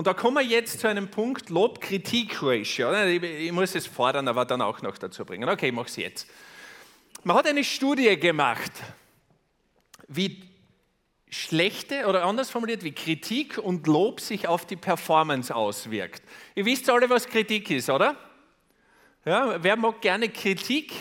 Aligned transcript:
Und 0.00 0.06
da 0.06 0.14
kommen 0.14 0.36
wir 0.38 0.42
jetzt 0.42 0.80
zu 0.80 0.88
einem 0.88 1.08
Punkt 1.08 1.50
Lob-Kritik-Ratio. 1.50 2.90
Ich 2.94 3.52
muss 3.52 3.74
es 3.74 3.86
fordern, 3.86 4.28
aber 4.28 4.46
dann 4.46 4.62
auch 4.62 4.80
noch 4.80 4.96
dazu 4.96 5.26
bringen. 5.26 5.46
Okay, 5.46 5.68
ich 5.68 5.74
mache 5.74 5.88
es 5.88 5.96
jetzt. 5.96 6.26
Man 7.22 7.36
hat 7.36 7.46
eine 7.46 7.62
Studie 7.62 8.18
gemacht, 8.18 8.72
wie 10.08 10.42
schlechte 11.28 12.06
oder 12.06 12.24
anders 12.24 12.48
formuliert, 12.48 12.82
wie 12.82 12.92
Kritik 12.92 13.58
und 13.58 13.86
Lob 13.86 14.22
sich 14.22 14.48
auf 14.48 14.64
die 14.64 14.76
Performance 14.76 15.54
auswirkt. 15.54 16.22
Ihr 16.54 16.64
wisst 16.64 16.88
alle, 16.88 17.10
was 17.10 17.26
Kritik 17.26 17.70
ist, 17.70 17.90
oder? 17.90 18.16
Ja, 19.26 19.62
wer 19.62 19.76
mag 19.76 20.00
gerne 20.00 20.30
Kritik? 20.30 20.94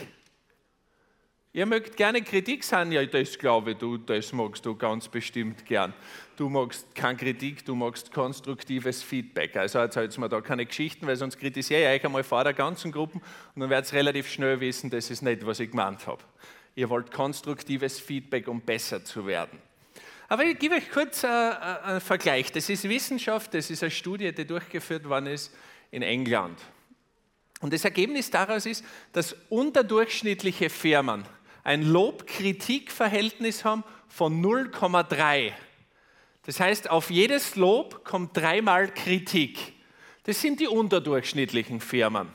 Ihr 1.53 1.65
mögt 1.65 1.95
gerne 1.95 2.21
Kritik 2.21 2.65
sein, 2.65 2.91
ja, 2.91 3.05
das 3.05 3.39
glaube 3.39 3.71
ich, 3.71 3.77
du, 3.77 3.97
das 3.97 4.33
magst 4.33 4.65
du 4.65 4.75
ganz 4.75 5.07
bestimmt 5.07 5.65
gern. 5.65 5.93
Du 6.39 6.47
magst 6.47 6.95
keine 6.95 7.17
Kritik, 7.17 7.65
du 7.65 7.75
magst 7.75 8.13
konstruktives 8.13 9.03
Feedback. 9.03 9.57
Also 9.57 9.79
erzählt 9.79 10.17
mir 10.17 10.29
da 10.29 10.39
keine 10.39 10.65
Geschichten, 10.65 11.05
weil 11.05 11.17
sonst 11.17 11.37
kritisiere 11.37 11.81
ich 11.81 11.99
euch 11.99 12.05
einmal 12.05 12.23
vor 12.23 12.45
der 12.45 12.53
ganzen 12.53 12.93
Gruppe 12.93 13.19
und 13.55 13.59
dann 13.59 13.69
werdet 13.69 13.91
ihr 13.91 13.99
relativ 13.99 14.29
schnell 14.29 14.57
wissen, 14.61 14.89
das 14.89 15.11
ist 15.11 15.21
nicht, 15.21 15.45
was 15.45 15.59
ich 15.59 15.69
gemeint 15.69 16.07
habe. 16.07 16.23
Ihr 16.75 16.89
wollt 16.89 17.11
konstruktives 17.11 17.99
Feedback, 17.99 18.47
um 18.47 18.61
besser 18.61 19.03
zu 19.03 19.27
werden. 19.27 19.59
Aber 20.29 20.45
ich 20.45 20.57
gebe 20.57 20.75
euch 20.75 20.89
kurz 20.89 21.25
einen, 21.25 21.57
einen 21.57 21.99
Vergleich. 21.99 22.53
Das 22.53 22.69
ist 22.69 22.87
Wissenschaft, 22.87 23.53
das 23.53 23.69
ist 23.69 23.83
eine 23.83 23.91
Studie, 23.91 24.31
die 24.31 24.47
durchgeführt 24.47 25.09
worden 25.09 25.25
ist 25.25 25.53
in 25.91 26.03
England. 26.03 26.57
Und 27.59 27.73
das 27.73 27.83
Ergebnis 27.83 28.31
daraus 28.31 28.65
ist, 28.65 28.85
dass 29.11 29.35
unterdurchschnittliche 29.49 30.69
Firmen 30.69 31.25
ein 31.65 31.83
Lob-Kritik-Verhältnis 31.83 33.65
haben 33.65 33.83
von 34.07 34.41
0,3. 34.41 35.51
Das 36.49 36.59
heißt, 36.59 36.89
auf 36.89 37.11
jedes 37.11 37.57
Lob 37.57 38.03
kommt 38.03 38.35
dreimal 38.35 38.91
Kritik. 38.91 39.73
Das 40.23 40.41
sind 40.41 40.59
die 40.59 40.65
unterdurchschnittlichen 40.65 41.79
Firmen. 41.79 42.27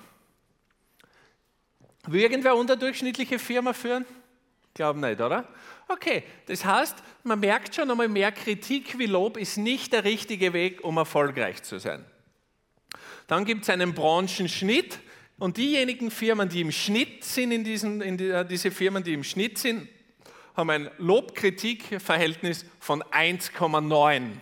Will 2.06 2.20
irgendwer 2.20 2.54
unterdurchschnittliche 2.54 3.40
Firma 3.40 3.72
führen? 3.72 4.06
Glauben 4.72 5.00
nicht, 5.00 5.20
oder? 5.20 5.48
Okay, 5.88 6.22
das 6.46 6.64
heißt, 6.64 6.94
man 7.24 7.40
merkt 7.40 7.74
schon 7.74 7.90
einmal, 7.90 8.06
mehr 8.06 8.30
Kritik 8.30 8.96
wie 9.00 9.06
Lob 9.06 9.36
ist 9.36 9.56
nicht 9.56 9.92
der 9.92 10.04
richtige 10.04 10.52
Weg, 10.52 10.84
um 10.84 10.96
erfolgreich 10.96 11.64
zu 11.64 11.80
sein. 11.80 12.04
Dann 13.26 13.44
gibt 13.44 13.64
es 13.64 13.70
einen 13.70 13.94
Branchenschnitt 13.94 15.00
und 15.40 15.56
diejenigen 15.56 16.12
Firmen, 16.12 16.48
die 16.48 16.60
im 16.60 16.70
Schnitt 16.70 17.24
sind, 17.24 17.50
in 17.50 17.64
diesen, 17.64 18.00
in 18.00 18.16
die, 18.16 18.28
äh, 18.28 18.46
diese 18.46 18.70
Firmen, 18.70 19.02
die 19.02 19.12
im 19.12 19.24
Schnitt 19.24 19.58
sind, 19.58 19.88
haben 20.54 20.70
ein 20.70 20.90
Lob-Kritik-Verhältnis 20.98 22.64
von 22.78 23.02
1,9. 23.02 24.32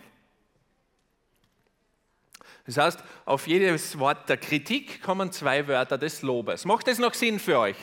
Das 2.66 2.76
heißt, 2.76 3.00
auf 3.24 3.46
jedes 3.46 3.98
Wort 3.98 4.28
der 4.28 4.36
Kritik 4.36 5.02
kommen 5.02 5.32
zwei 5.32 5.66
Wörter 5.66 5.98
des 5.98 6.22
Lobes. 6.22 6.64
Macht 6.64 6.86
das 6.86 6.98
noch 6.98 7.14
Sinn 7.14 7.40
für 7.40 7.58
euch? 7.58 7.76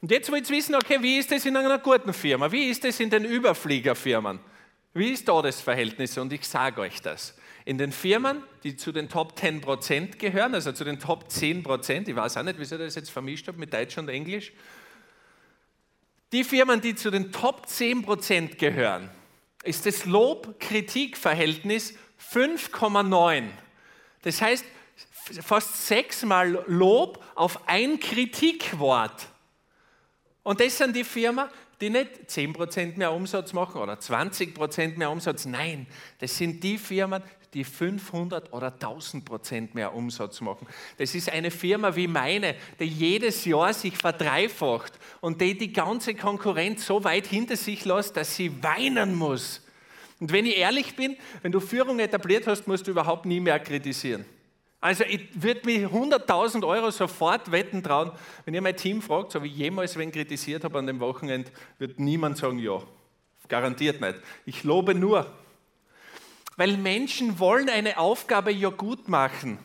Und 0.00 0.10
jetzt 0.10 0.30
wollt 0.30 0.48
ihr 0.48 0.56
wissen, 0.56 0.74
okay, 0.74 0.98
wie 1.00 1.18
ist 1.18 1.30
das 1.30 1.46
in 1.46 1.56
einer 1.56 1.78
guten 1.78 2.12
Firma? 2.12 2.52
Wie 2.52 2.70
ist 2.70 2.84
das 2.84 3.00
in 3.00 3.10
den 3.10 3.24
Überfliegerfirmen? 3.24 4.38
Wie 4.94 5.10
ist 5.12 5.28
da 5.28 5.40
das 5.42 5.60
Verhältnis? 5.60 6.16
Und 6.18 6.32
ich 6.32 6.46
sage 6.46 6.80
euch 6.80 7.00
das. 7.00 7.36
In 7.64 7.78
den 7.78 7.92
Firmen, 7.92 8.42
die 8.62 8.76
zu 8.76 8.92
den 8.92 9.08
Top 9.08 9.34
10% 9.36 10.16
gehören, 10.16 10.54
also 10.54 10.72
zu 10.72 10.84
den 10.84 10.98
Top 10.98 11.24
10%, 11.28 12.08
ich 12.08 12.16
weiß 12.16 12.36
auch 12.36 12.42
nicht, 12.42 12.58
wieso 12.58 12.76
ich 12.76 12.82
das 12.82 12.94
jetzt 12.94 13.10
vermischt 13.10 13.48
habe 13.48 13.58
mit 13.58 13.72
Deutsch 13.72 13.98
und 13.98 14.08
Englisch, 14.08 14.52
die 16.32 16.44
Firmen, 16.44 16.80
die 16.80 16.94
zu 16.94 17.10
den 17.10 17.32
Top 17.32 17.66
10% 17.66 18.56
gehören, 18.56 19.10
ist 19.64 19.86
das 19.86 20.04
Lob-Kritik-Verhältnis 20.04 21.94
5,9. 22.32 23.48
Das 24.22 24.42
heißt, 24.42 24.64
fast 25.42 25.86
sechsmal 25.86 26.64
Lob 26.66 27.22
auf 27.34 27.68
ein 27.68 28.00
Kritikwort. 28.00 29.28
Und 30.42 30.60
das 30.60 30.78
sind 30.78 30.96
die 30.96 31.04
Firmen, 31.04 31.48
die 31.80 31.90
nicht 31.90 32.10
10% 32.28 32.96
mehr 32.96 33.12
Umsatz 33.12 33.52
machen 33.52 33.80
oder 33.80 33.94
20% 33.94 34.96
mehr 34.96 35.10
Umsatz. 35.10 35.44
Nein, 35.44 35.86
das 36.18 36.36
sind 36.36 36.62
die 36.64 36.78
Firmen, 36.78 37.22
die 37.54 37.64
500 37.64 38.52
oder 38.52 38.72
1000 38.72 39.24
Prozent 39.24 39.74
mehr 39.74 39.94
Umsatz 39.94 40.40
machen. 40.40 40.66
Das 40.98 41.14
ist 41.14 41.30
eine 41.30 41.50
Firma 41.50 41.96
wie 41.96 42.06
meine, 42.06 42.54
die 42.78 42.84
jedes 42.84 43.44
Jahr 43.44 43.72
sich 43.72 43.96
verdreifacht 43.96 44.92
und 45.20 45.40
die 45.40 45.56
die 45.56 45.72
ganze 45.72 46.14
Konkurrenz 46.14 46.86
so 46.86 47.04
weit 47.04 47.26
hinter 47.26 47.56
sich 47.56 47.84
lässt, 47.84 48.16
dass 48.16 48.36
sie 48.36 48.62
weinen 48.62 49.14
muss. 49.14 49.62
Und 50.20 50.32
wenn 50.32 50.46
ich 50.46 50.56
ehrlich 50.56 50.96
bin, 50.96 51.16
wenn 51.42 51.52
du 51.52 51.60
Führung 51.60 52.00
etabliert 52.00 52.46
hast, 52.46 52.66
musst 52.66 52.86
du 52.86 52.90
überhaupt 52.90 53.24
nie 53.24 53.40
mehr 53.40 53.58
kritisieren. 53.60 54.24
Also 54.80 55.04
ich 55.04 55.28
würde 55.34 55.62
mich 55.64 55.80
100.000 55.80 56.66
Euro 56.66 56.90
sofort 56.90 57.50
wetten 57.50 57.82
trauen, 57.82 58.12
wenn 58.44 58.54
ihr 58.54 58.62
mein 58.62 58.76
Team 58.76 59.02
fragt, 59.02 59.32
so 59.32 59.42
wie 59.42 59.48
ich 59.48 59.56
jemals 59.56 59.96
wen 59.96 60.12
kritisiert 60.12 60.62
habe 60.62 60.78
an 60.78 60.86
dem 60.86 61.00
Wochenende, 61.00 61.50
wird 61.78 61.98
niemand 61.98 62.36
sagen 62.36 62.58
ja. 62.58 62.80
Garantiert 63.48 64.00
nicht. 64.00 64.16
Ich 64.44 64.62
lobe 64.62 64.94
nur 64.94 65.26
weil 66.58 66.76
Menschen 66.76 67.38
wollen 67.38 67.70
eine 67.70 67.98
Aufgabe 67.98 68.50
ja 68.50 68.68
gut 68.68 69.08
machen. 69.08 69.60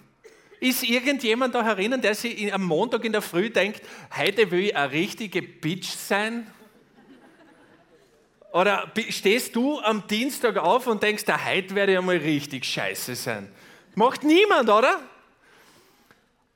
Ist 0.59 0.83
irgendjemand 0.83 1.55
da 1.55 1.63
herinnen, 1.63 1.99
der 1.99 2.13
sich 2.13 2.53
am 2.53 2.63
Montag 2.63 3.03
in 3.03 3.11
der 3.11 3.23
Früh 3.23 3.49
denkt, 3.49 3.81
heute 4.15 4.51
will 4.51 4.65
ich 4.65 4.75
eine 4.75 4.91
richtige 4.91 5.41
Bitch 5.41 5.89
sein? 5.89 6.49
Oder 8.51 8.91
stehst 9.09 9.55
du 9.55 9.79
am 9.79 10.05
Dienstag 10.05 10.57
auf 10.57 10.85
und 10.85 11.01
denkst, 11.01 11.25
der 11.25 11.43
heute 11.43 11.73
werde 11.73 11.93
ich 11.93 11.97
einmal 11.97 12.17
richtig 12.17 12.63
scheiße 12.63 13.15
sein? 13.15 13.51
Macht 13.95 14.23
niemand, 14.23 14.69
oder? 14.69 15.01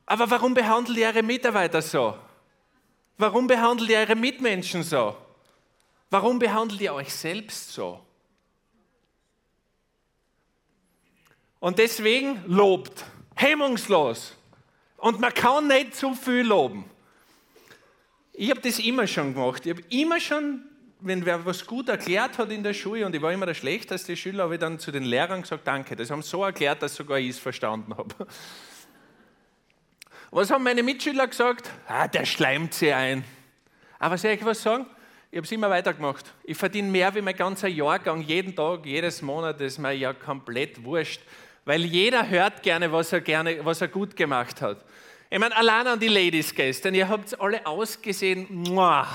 Aber 0.05 0.29
warum 0.29 0.53
behandelt 0.53 0.99
ihr 0.99 1.07
eure 1.07 1.23
Mitarbeiter 1.23 1.81
so? 1.81 2.15
Warum 3.17 3.47
behandelt 3.47 3.89
ihr 3.89 3.97
eure 3.97 4.15
Mitmenschen 4.15 4.83
so? 4.83 5.17
Warum 6.11 6.37
behandelt 6.37 6.79
ihr 6.79 6.93
euch 6.93 7.11
selbst 7.11 7.73
so? 7.73 8.06
Und 11.59 11.79
deswegen 11.79 12.43
lobt, 12.45 13.03
hemmungslos. 13.35 14.35
Und 14.97 15.19
man 15.19 15.33
kann 15.33 15.67
nicht 15.67 15.95
zu 15.95 16.13
viel 16.13 16.41
loben. 16.41 16.85
Ich 18.33 18.49
habe 18.49 18.61
das 18.61 18.79
immer 18.79 19.07
schon 19.07 19.33
gemacht. 19.33 19.65
Ich 19.65 19.71
habe 19.71 19.81
immer 19.89 20.19
schon, 20.19 20.61
wenn 20.99 21.25
wer 21.25 21.43
was 21.45 21.65
gut 21.65 21.89
erklärt 21.89 22.37
hat 22.37 22.51
in 22.51 22.63
der 22.63 22.73
Schule 22.73 23.05
und 23.05 23.15
ich 23.15 23.21
war 23.21 23.31
immer 23.31 23.47
der 23.47 23.55
schlechteste 23.55 24.15
Schüler, 24.15 24.43
habe 24.43 24.55
ich 24.55 24.59
dann 24.59 24.77
zu 24.79 24.91
den 24.91 25.03
Lehrern 25.03 25.41
gesagt, 25.41 25.65
danke. 25.65 25.95
Das 25.95 26.11
haben 26.11 26.21
sie 26.21 26.29
so 26.29 26.43
erklärt, 26.43 26.81
dass 26.81 26.95
sogar 26.95 27.17
ich 27.17 27.29
es 27.29 27.39
verstanden 27.39 27.95
habe. 27.97 28.13
Was 30.29 30.51
haben 30.51 30.63
meine 30.63 30.83
Mitschüler 30.83 31.27
gesagt? 31.27 31.71
Ah, 31.87 32.07
der 32.07 32.25
schleimt 32.25 32.73
sie 32.73 32.91
ein. 32.91 33.23
Aber 33.97 34.17
soll 34.17 34.31
ich 34.31 34.43
was 34.43 34.61
sagen? 34.61 34.85
Ich 35.31 35.37
habe 35.37 35.45
es 35.45 35.51
immer 35.53 35.69
weitergemacht. 35.69 36.33
Ich 36.43 36.57
verdiene 36.57 36.89
mehr 36.89 37.15
wie 37.15 37.21
mein 37.21 37.35
ganzer 37.35 37.69
Jahrgang, 37.69 38.21
jeden 38.21 38.53
Tag, 38.53 38.85
jedes 38.85 39.21
Monat. 39.21 39.55
Das 39.61 39.67
ist 39.67 39.77
mir 39.77 39.93
ja 39.93 40.13
komplett 40.13 40.83
wurscht 40.83 41.21
weil 41.67 41.83
jeder 41.83 42.29
hört 42.29 42.63
gerne, 42.63 42.93
was 42.93 43.11
er, 43.11 43.19
gerne, 43.19 43.65
was 43.65 43.81
er 43.81 43.89
gut 43.89 44.15
gemacht 44.15 44.61
hat. 44.61 44.85
Ich 45.29 45.37
meine, 45.37 45.53
allein 45.53 45.85
an 45.85 45.99
die 45.99 46.07
Ladies 46.07 46.55
gestern, 46.55 46.95
ihr 46.95 47.09
habt 47.09 47.37
alle 47.41 47.67
ausgesehen, 47.67 48.47
muah. 48.49 49.05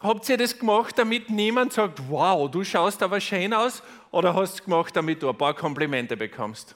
Habt 0.00 0.26
ihr 0.30 0.38
das 0.38 0.58
gemacht, 0.58 0.98
damit 0.98 1.28
niemand 1.28 1.74
sagt, 1.74 2.00
wow, 2.08 2.50
du 2.50 2.64
schaust 2.64 3.02
aber 3.02 3.20
schön 3.20 3.52
aus, 3.52 3.82
oder 4.12 4.34
hast 4.34 4.54
du 4.54 4.58
es 4.60 4.64
gemacht, 4.64 4.96
damit 4.96 5.22
du 5.22 5.28
ein 5.28 5.36
paar 5.36 5.52
Komplimente 5.52 6.16
bekommst? 6.16 6.74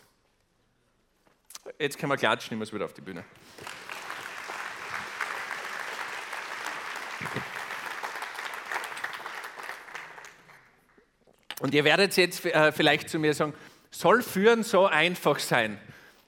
Jetzt 1.79 1.99
können 1.99 2.13
wir 2.13 2.19
klatschen, 2.19 2.53
ich 2.53 2.59
muss 2.59 2.71
wieder 2.71 2.85
auf 2.85 2.93
die 2.93 3.01
Bühne. 3.01 3.25
Und 11.61 11.73
ihr 11.73 11.85
werdet 11.85 12.15
jetzt 12.19 12.45
äh, 12.45 12.73
vielleicht 12.73 13.09
zu 13.09 13.19
mir 13.19 13.33
sagen, 13.33 13.55
soll 13.93 14.23
Führen 14.23 14.65
so 14.65 14.87
einfach 14.87 15.39
sein? 15.39 15.79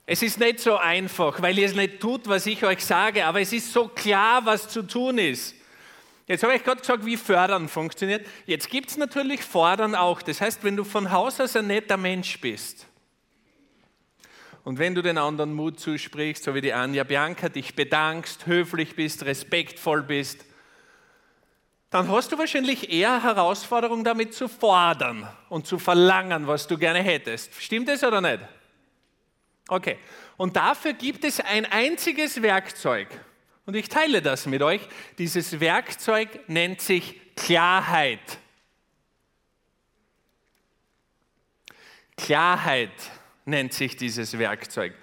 Es 0.05 0.21
ist 0.21 0.39
nicht 0.39 0.59
so 0.59 0.77
einfach, 0.77 1.41
weil 1.41 1.57
ihr 1.57 1.65
es 1.65 1.75
nicht 1.75 1.99
tut, 1.99 2.27
was 2.27 2.45
ich 2.45 2.63
euch 2.63 2.85
sage, 2.85 3.25
aber 3.25 3.41
es 3.41 3.51
ist 3.51 3.73
so 3.73 3.87
klar, 3.87 4.45
was 4.45 4.69
zu 4.69 4.83
tun 4.83 5.17
ist. 5.17 5.55
Jetzt 6.27 6.43
habe 6.43 6.55
ich 6.55 6.63
gerade 6.63 6.79
gesagt, 6.79 7.05
wie 7.05 7.17
Fördern 7.17 7.67
funktioniert. 7.67 8.25
Jetzt 8.45 8.69
gibt 8.69 8.89
es 8.89 8.97
natürlich 8.97 9.43
Fordern 9.43 9.93
auch. 9.93 10.21
Das 10.21 10.41
heißt, 10.41 10.63
wenn 10.63 10.75
du 10.75 10.83
von 10.83 11.11
Haus 11.11 11.39
aus 11.39 11.55
ein 11.55 11.67
netter 11.67 11.97
Mensch 11.97 12.39
bist 12.39 12.87
und 14.63 14.79
wenn 14.79 14.95
du 14.95 15.01
den 15.01 15.17
anderen 15.17 15.53
Mut 15.53 15.79
zusprichst, 15.79 16.43
so 16.43 16.55
wie 16.55 16.61
die 16.61 16.73
Anja 16.73 17.03
Bianca, 17.03 17.49
dich 17.49 17.75
bedankst, 17.75 18.47
höflich 18.47 18.95
bist, 18.95 19.25
respektvoll 19.25 20.01
bist, 20.03 20.45
dann 21.95 22.09
hast 22.09 22.29
du 22.29 22.37
wahrscheinlich 22.37 22.91
eher 22.91 23.23
Herausforderung 23.23 24.03
damit 24.03 24.33
zu 24.33 24.49
fordern 24.49 25.29
und 25.47 25.65
zu 25.65 25.79
verlangen, 25.79 26.45
was 26.45 26.67
du 26.67 26.77
gerne 26.77 27.01
hättest. 27.01 27.53
Stimmt 27.53 27.87
es 27.87 28.03
oder 28.03 28.19
nicht? 28.19 28.39
Okay. 29.69 29.97
Und 30.35 30.57
dafür 30.57 30.91
gibt 30.91 31.23
es 31.23 31.39
ein 31.39 31.65
einziges 31.65 32.41
Werkzeug. 32.41 33.07
Und 33.65 33.75
ich 33.75 33.87
teile 33.87 34.21
das 34.21 34.45
mit 34.45 34.61
euch. 34.61 34.81
Dieses 35.17 35.61
Werkzeug 35.61 36.49
nennt 36.49 36.81
sich 36.81 37.33
Klarheit. 37.37 38.39
Klarheit. 42.17 42.91
nennt 43.45 43.71
sich 43.71 43.95
dieses 43.95 44.37
Werkzeug. 44.37 44.93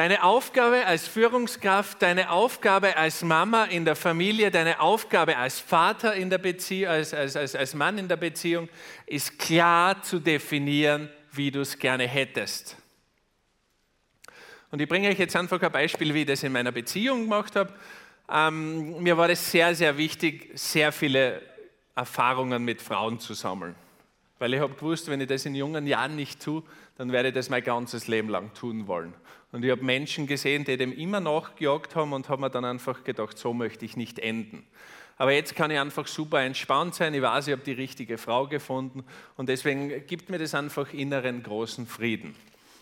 Deine 0.00 0.22
Aufgabe 0.22 0.86
als 0.86 1.06
Führungskraft, 1.06 2.00
deine 2.00 2.30
Aufgabe 2.30 2.96
als 2.96 3.20
Mama 3.20 3.64
in 3.64 3.84
der 3.84 3.94
Familie, 3.94 4.50
deine 4.50 4.80
Aufgabe 4.80 5.36
als 5.36 5.60
Vater 5.60 6.14
in 6.14 6.30
der 6.30 6.38
Beziehung, 6.38 6.90
als, 6.90 7.12
als, 7.12 7.36
als, 7.36 7.54
als 7.54 7.74
Mann 7.74 7.98
in 7.98 8.08
der 8.08 8.16
Beziehung 8.16 8.70
ist 9.04 9.38
klar 9.38 10.02
zu 10.02 10.18
definieren, 10.18 11.10
wie 11.32 11.50
du 11.50 11.60
es 11.60 11.78
gerne 11.78 12.08
hättest. 12.08 12.78
Und 14.70 14.80
ich 14.80 14.88
bringe 14.88 15.10
euch 15.10 15.18
jetzt 15.18 15.36
einfach 15.36 15.60
ein 15.60 15.70
Beispiel, 15.70 16.14
wie 16.14 16.22
ich 16.22 16.26
das 16.28 16.44
in 16.44 16.52
meiner 16.52 16.72
Beziehung 16.72 17.24
gemacht 17.24 17.54
habe. 17.54 17.70
Ähm, 18.30 19.02
mir 19.02 19.18
war 19.18 19.28
es 19.28 19.50
sehr, 19.50 19.74
sehr 19.74 19.98
wichtig, 19.98 20.50
sehr 20.54 20.92
viele 20.92 21.42
Erfahrungen 21.94 22.64
mit 22.64 22.80
Frauen 22.80 23.20
zu 23.20 23.34
sammeln. 23.34 23.74
Weil 24.38 24.54
ich 24.54 24.60
habe 24.60 24.72
gewusst, 24.72 25.10
wenn 25.10 25.20
ich 25.20 25.28
das 25.28 25.44
in 25.44 25.54
jungen 25.54 25.86
Jahren 25.86 26.16
nicht 26.16 26.42
tue, 26.42 26.62
dann 27.00 27.12
werde 27.12 27.28
ich 27.28 27.34
das 27.34 27.48
mein 27.48 27.64
ganzes 27.64 28.08
Leben 28.08 28.28
lang 28.28 28.52
tun 28.52 28.86
wollen. 28.86 29.14
Und 29.52 29.64
ich 29.64 29.70
habe 29.70 29.82
Menschen 29.82 30.26
gesehen, 30.26 30.66
die 30.66 30.76
dem 30.76 30.92
immer 30.92 31.18
nachgejagt 31.18 31.96
haben 31.96 32.12
und 32.12 32.28
habe 32.28 32.42
mir 32.42 32.50
dann 32.50 32.66
einfach 32.66 33.04
gedacht, 33.04 33.38
so 33.38 33.54
möchte 33.54 33.86
ich 33.86 33.96
nicht 33.96 34.18
enden. 34.18 34.66
Aber 35.16 35.32
jetzt 35.32 35.56
kann 35.56 35.70
ich 35.70 35.78
einfach 35.78 36.06
super 36.06 36.42
entspannt 36.42 36.94
sein. 36.94 37.14
Ich 37.14 37.22
weiß, 37.22 37.46
ich 37.46 37.52
habe 37.52 37.62
die 37.64 37.72
richtige 37.72 38.18
Frau 38.18 38.46
gefunden 38.46 39.02
und 39.38 39.48
deswegen 39.48 40.06
gibt 40.06 40.28
mir 40.28 40.36
das 40.36 40.54
einfach 40.54 40.92
inneren 40.92 41.42
großen 41.42 41.86
Frieden. 41.86 42.36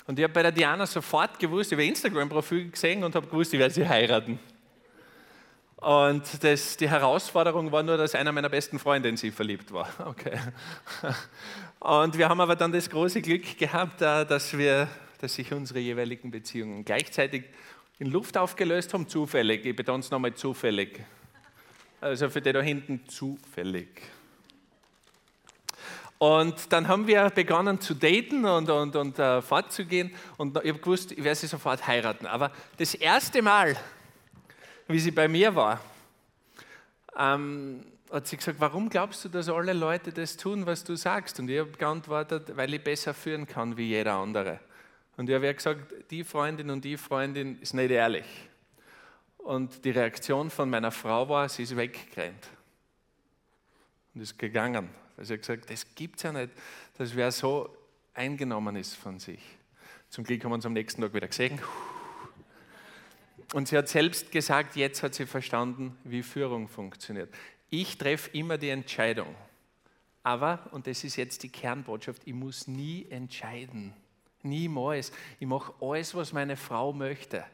Und 0.08 0.18
ich 0.18 0.24
habe 0.24 0.34
bei 0.34 0.42
der 0.42 0.50
Diana 0.50 0.84
sofort 0.86 1.38
gewusst, 1.38 1.70
ich 1.70 1.78
habe 1.78 1.86
Instagram-Profil 1.86 2.72
gesehen 2.72 3.04
und 3.04 3.14
habe 3.14 3.28
gewusst, 3.28 3.54
ich 3.54 3.60
werde 3.60 3.74
sie 3.74 3.88
heiraten. 3.88 4.40
Und 5.80 6.42
das, 6.42 6.76
die 6.76 6.90
Herausforderung 6.90 7.70
war 7.70 7.84
nur, 7.84 7.96
dass 7.96 8.16
einer 8.16 8.32
meiner 8.32 8.48
besten 8.48 8.80
Freunde 8.80 9.08
in 9.08 9.16
sie 9.16 9.30
verliebt 9.30 9.72
war. 9.72 9.88
Okay. 10.06 10.38
Und 11.78 12.18
wir 12.18 12.28
haben 12.28 12.40
aber 12.40 12.56
dann 12.56 12.72
das 12.72 12.90
große 12.90 13.22
Glück 13.22 13.56
gehabt, 13.56 14.00
dass, 14.00 14.58
wir, 14.58 14.88
dass 15.20 15.34
sich 15.34 15.52
unsere 15.52 15.78
jeweiligen 15.78 16.32
Beziehungen 16.32 16.84
gleichzeitig 16.84 17.44
in 18.00 18.10
Luft 18.10 18.36
aufgelöst 18.36 18.92
haben, 18.92 19.06
zufällig. 19.08 19.64
Ich 19.64 19.76
betone 19.76 20.00
es 20.00 20.10
nochmal 20.10 20.34
zufällig. 20.34 21.00
Also 22.00 22.28
für 22.30 22.40
die 22.40 22.52
da 22.52 22.60
hinten 22.60 23.06
zufällig. 23.06 23.88
Und 26.18 26.72
dann 26.72 26.88
haben 26.88 27.06
wir 27.06 27.30
begonnen 27.30 27.80
zu 27.80 27.94
daten 27.94 28.44
und, 28.44 28.68
und, 28.68 28.96
und 28.96 29.18
uh, 29.20 29.40
fortzugehen. 29.40 30.12
Und 30.36 30.58
ich 30.64 30.70
habe 30.70 30.80
gewusst, 30.80 31.12
ich 31.12 31.22
werde 31.22 31.36
sie 31.36 31.46
sofort 31.46 31.86
heiraten. 31.86 32.26
Aber 32.26 32.50
das 32.76 32.94
erste 32.94 33.40
Mal, 33.40 33.76
wie 34.88 34.98
sie 34.98 35.10
bei 35.10 35.28
mir 35.28 35.54
war, 35.54 35.80
ähm, 37.16 37.84
hat 38.10 38.26
sie 38.26 38.38
gesagt, 38.38 38.58
warum 38.58 38.88
glaubst 38.88 39.24
du, 39.24 39.28
dass 39.28 39.48
alle 39.48 39.74
Leute 39.74 40.12
das 40.12 40.36
tun, 40.36 40.64
was 40.66 40.82
du 40.82 40.96
sagst? 40.96 41.38
Und 41.38 41.50
ich 41.50 41.58
habe 41.58 41.70
geantwortet, 41.72 42.56
weil 42.56 42.72
ich 42.72 42.82
besser 42.82 43.12
führen 43.12 43.46
kann 43.46 43.76
wie 43.76 43.88
jeder 43.88 44.14
andere. 44.14 44.60
Und 45.16 45.28
ich 45.28 45.34
habe 45.34 45.52
gesagt, 45.52 46.10
die 46.10 46.24
Freundin 46.24 46.70
und 46.70 46.84
die 46.84 46.96
Freundin 46.96 47.60
ist 47.60 47.74
nicht 47.74 47.90
ehrlich. 47.90 48.26
Und 49.38 49.84
die 49.84 49.90
Reaktion 49.90 50.48
von 50.50 50.70
meiner 50.70 50.90
Frau 50.90 51.28
war, 51.28 51.48
sie 51.48 51.64
ist 51.64 51.76
weggerannt. 51.76 52.48
Und 54.14 54.22
ist 54.22 54.38
gegangen. 54.38 54.88
Also 55.16 55.28
sie 55.28 55.34
hat 55.34 55.40
gesagt, 55.40 55.70
das 55.70 55.94
gibt 55.94 56.16
es 56.16 56.22
ja 56.22 56.32
nicht, 56.32 56.50
dass 56.96 57.14
wer 57.14 57.30
so 57.32 57.74
eingenommen 58.14 58.76
ist 58.76 58.94
von 58.94 59.18
sich. 59.18 59.40
Zum 60.08 60.24
Glück 60.24 60.42
haben 60.44 60.50
wir 60.50 60.54
uns 60.54 60.66
am 60.66 60.72
nächsten 60.72 61.02
Tag 61.02 61.12
wieder 61.12 61.28
gesehen. 61.28 61.60
Und 63.54 63.68
sie 63.68 63.78
hat 63.78 63.88
selbst 63.88 64.30
gesagt, 64.30 64.76
jetzt 64.76 65.02
hat 65.02 65.14
sie 65.14 65.26
verstanden, 65.26 65.96
wie 66.04 66.22
Führung 66.22 66.68
funktioniert. 66.68 67.32
Ich 67.70 67.96
treffe 67.96 68.30
immer 68.36 68.58
die 68.58 68.70
Entscheidung. 68.70 69.34
Aber, 70.22 70.68
und 70.72 70.86
das 70.86 71.04
ist 71.04 71.16
jetzt 71.16 71.42
die 71.42 71.48
Kernbotschaft, 71.48 72.22
ich 72.26 72.34
muss 72.34 72.66
nie 72.66 73.06
entscheiden. 73.08 73.94
Niemals. 74.42 75.12
Ich 75.40 75.46
mache 75.46 75.72
alles, 75.80 76.14
was 76.14 76.32
meine 76.32 76.56
Frau 76.56 76.92
möchte. 76.92 77.44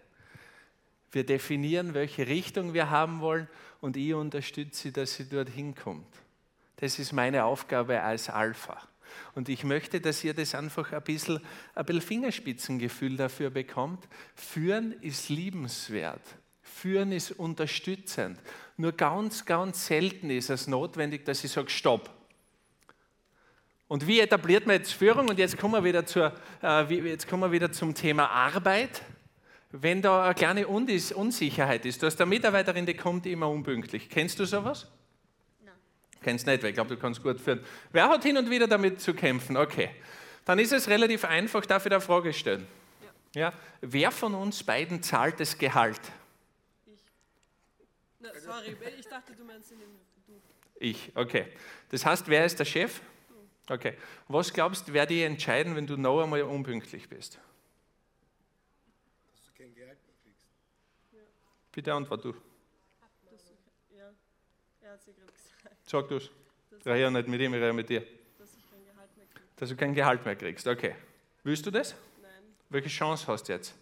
Wir 1.12 1.24
definieren, 1.24 1.94
welche 1.94 2.26
Richtung 2.26 2.74
wir 2.74 2.90
haben 2.90 3.20
wollen 3.20 3.48
und 3.80 3.96
ich 3.96 4.12
unterstütze 4.14 4.82
sie, 4.82 4.92
dass 4.92 5.14
sie 5.14 5.28
dorthin 5.28 5.74
kommt. 5.74 6.12
Das 6.76 6.98
ist 6.98 7.12
meine 7.12 7.44
Aufgabe 7.44 8.02
als 8.02 8.28
Alpha. 8.28 8.76
Und 9.34 9.48
ich 9.48 9.64
möchte, 9.64 10.00
dass 10.00 10.22
ihr 10.24 10.34
das 10.34 10.54
einfach 10.54 10.92
ein 10.92 11.02
bisschen, 11.02 11.40
ein 11.74 11.84
bisschen 11.84 12.02
Fingerspitzengefühl 12.02 13.16
dafür 13.16 13.50
bekommt. 13.50 14.08
Führen 14.34 14.92
ist 15.00 15.28
liebenswert. 15.28 16.22
Führen 16.62 17.12
ist 17.12 17.32
unterstützend. 17.32 18.38
Nur 18.76 18.92
ganz, 18.92 19.44
ganz 19.44 19.86
selten 19.86 20.30
ist 20.30 20.50
es 20.50 20.66
notwendig, 20.66 21.24
dass 21.24 21.44
ich 21.44 21.50
sage, 21.50 21.70
stopp. 21.70 22.10
Und 23.86 24.06
wie 24.06 24.20
etabliert 24.20 24.66
man 24.66 24.76
jetzt 24.76 24.92
Führung? 24.92 25.28
Und 25.28 25.38
jetzt 25.38 25.58
kommen 25.58 25.74
wir 25.74 25.84
wieder, 25.84 26.06
zur, 26.06 26.32
äh, 26.62 27.10
jetzt 27.10 27.28
kommen 27.28 27.42
wir 27.42 27.52
wieder 27.52 27.70
zum 27.70 27.94
Thema 27.94 28.28
Arbeit. 28.30 29.02
Wenn 29.70 30.02
da 30.02 30.24
eine 30.24 30.34
kleine 30.34 30.66
Unsicherheit 30.66 31.84
ist, 31.84 32.02
du 32.02 32.06
hast 32.06 32.20
eine 32.20 32.30
Mitarbeiterin, 32.30 32.86
die 32.86 32.94
kommt 32.94 33.26
immer 33.26 33.48
unpünktlich. 33.48 34.08
Kennst 34.08 34.38
du 34.38 34.44
sowas? 34.44 34.88
Kennst 36.24 36.46
nicht, 36.46 36.62
weil 36.62 36.70
ich 36.70 36.74
glaube, 36.74 36.94
du 36.94 36.98
kannst 36.98 37.22
gut 37.22 37.38
führen. 37.38 37.62
Wer 37.92 38.08
hat 38.08 38.22
hin 38.22 38.38
und 38.38 38.48
wieder 38.48 38.66
damit 38.66 38.98
zu 38.98 39.12
kämpfen? 39.12 39.58
Okay. 39.58 39.90
Dann 40.46 40.58
ist 40.58 40.72
es 40.72 40.88
relativ 40.88 41.22
einfach, 41.26 41.66
darf 41.66 41.84
ich 41.84 41.90
da 41.90 41.96
eine 41.96 42.04
Frage 42.04 42.32
stellen? 42.32 42.66
Ja. 43.34 43.40
ja. 43.40 43.52
Wer 43.82 44.10
von 44.10 44.34
uns 44.34 44.64
beiden 44.64 45.02
zahlt 45.02 45.38
das 45.38 45.58
Gehalt? 45.58 46.00
Ich. 46.86 47.04
Na, 48.20 48.30
sorry, 48.40 48.74
ich 48.98 49.06
dachte, 49.06 49.34
du 49.34 49.44
meinst 49.44 49.70
in 49.72 49.80
dem 49.80 49.88
du. 50.26 50.40
Ich, 50.76 51.12
okay. 51.14 51.46
Das 51.90 52.06
heißt, 52.06 52.26
wer 52.28 52.46
ist 52.46 52.58
der 52.58 52.64
Chef? 52.64 53.02
Du. 53.28 53.74
Okay. 53.74 53.98
Was 54.28 54.50
glaubst 54.50 54.88
du, 54.88 54.94
wer 54.94 55.04
die 55.04 55.22
entscheiden, 55.22 55.76
wenn 55.76 55.86
du 55.86 55.98
noch 55.98 56.22
einmal 56.22 56.40
unpünktlich 56.40 57.06
bist? 57.06 57.38
Dass 59.30 59.44
du 59.44 59.62
kein 59.62 59.74
Gehalt 59.74 59.98
mehr 60.06 60.14
kriegst. 60.22 60.46
Ja. 61.12 61.20
Bitte 61.70 61.92
antwort 61.92 62.24
du. 62.24 62.34
Ja, 63.94 64.10
er 64.84 64.92
hat 64.92 65.02
sie 65.02 65.12
gerade 65.12 65.32
gesagt. 65.32 65.88
Sag 65.88 66.08
du 66.08 66.16
es. 66.16 66.30
Ich 66.78 66.86
rede 66.86 67.10
nicht 67.10 67.28
mit 67.28 67.40
ihm, 67.40 67.54
ich 67.54 67.60
rede 67.60 67.72
mit 67.72 67.88
dir. 67.88 68.02
Dass 68.38 68.50
ich 68.54 68.70
kein 68.70 68.84
Gehalt 68.84 69.16
mehr 69.16 69.26
kriege. 69.26 69.46
Dass 69.56 69.68
du 69.70 69.76
kein 69.76 69.94
Gehalt 69.94 70.24
mehr 70.24 70.36
kriegst, 70.36 70.66
okay. 70.66 70.94
Willst 71.42 71.64
du 71.66 71.70
das? 71.70 71.94
Nein. 72.20 72.30
Welche 72.68 72.88
Chance 72.88 73.26
hast 73.26 73.48
du 73.48 73.52
jetzt? 73.54 73.74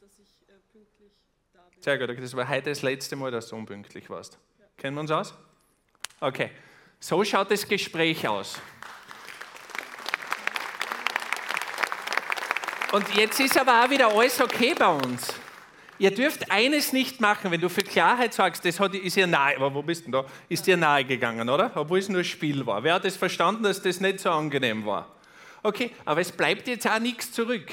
Dass 0.00 0.10
ich 0.18 0.28
äh, 0.48 0.52
pünktlich 0.72 1.12
da 1.52 1.60
bin. 1.72 1.82
Sehr 1.82 1.98
gut, 1.98 2.22
das 2.22 2.36
war 2.36 2.48
heute 2.48 2.70
das 2.70 2.82
letzte 2.82 3.16
Mal, 3.16 3.30
dass 3.30 3.48
du 3.48 3.56
unpünktlich 3.56 4.08
warst. 4.08 4.38
Kennen 4.76 4.96
wir 4.96 5.00
uns 5.00 5.10
aus? 5.10 5.34
Okay. 6.20 6.50
So 7.00 7.22
schaut 7.24 7.50
das 7.50 7.66
Gespräch 7.66 8.26
aus. 8.26 8.60
Und 12.92 13.14
jetzt 13.14 13.40
ist 13.40 13.58
aber 13.58 13.84
auch 13.84 13.90
wieder 13.90 14.08
alles 14.08 14.40
okay 14.40 14.74
bei 14.74 14.86
uns. 14.86 15.34
Ihr 15.98 16.10
dürft 16.10 16.50
eines 16.50 16.92
nicht 16.92 17.20
machen, 17.20 17.50
wenn 17.50 17.60
du 17.60 17.68
für 17.68 17.82
Klarheit 17.82 18.34
sagst, 18.34 18.64
das 18.64 18.78
hat, 18.80 18.94
ist 18.94 19.16
dir 19.16 19.26
nahe, 19.26 19.56
aber 19.56 19.74
wo 19.74 19.82
bist 19.82 20.04
denn 20.04 20.12
da? 20.12 20.26
Ist 20.48 20.66
dir 20.66 20.76
nahe 20.76 21.04
gegangen, 21.04 21.48
oder? 21.48 21.72
Obwohl 21.74 21.98
es 21.98 22.08
nur 22.08 22.22
Spiel 22.22 22.66
war. 22.66 22.82
Wer 22.82 22.94
hat 22.94 23.04
es 23.04 23.16
verstanden, 23.16 23.62
dass 23.62 23.80
das 23.80 24.00
nicht 24.00 24.20
so 24.20 24.30
angenehm 24.30 24.84
war? 24.84 25.14
Okay, 25.62 25.90
aber 26.04 26.20
es 26.20 26.32
bleibt 26.32 26.68
jetzt 26.68 26.86
auch 26.86 26.98
nichts 26.98 27.32
zurück. 27.32 27.72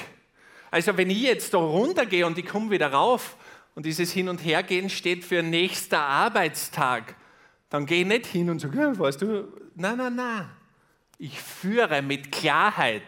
Also 0.70 0.96
wenn 0.96 1.10
ich 1.10 1.22
jetzt 1.22 1.54
da 1.54 1.58
runtergehe 1.58 2.26
und 2.26 2.36
ich 2.38 2.46
komme 2.46 2.70
wieder 2.70 2.92
rauf 2.92 3.36
und 3.74 3.86
dieses 3.86 4.10
Hin- 4.12 4.28
und 4.28 4.38
Hergehen 4.38 4.90
steht 4.90 5.24
für 5.24 5.42
nächster 5.42 6.00
Arbeitstag, 6.00 7.14
dann 7.68 7.86
gehe 7.86 8.00
ich 8.00 8.06
nicht 8.06 8.26
hin 8.26 8.50
und 8.50 8.58
sage, 8.58 8.98
weißt 8.98 9.22
du, 9.22 9.52
nein, 9.74 9.98
nein, 9.98 10.14
nein. 10.14 10.48
Ich 11.18 11.40
führe 11.40 12.02
mit 12.02 12.32
Klarheit. 12.32 13.02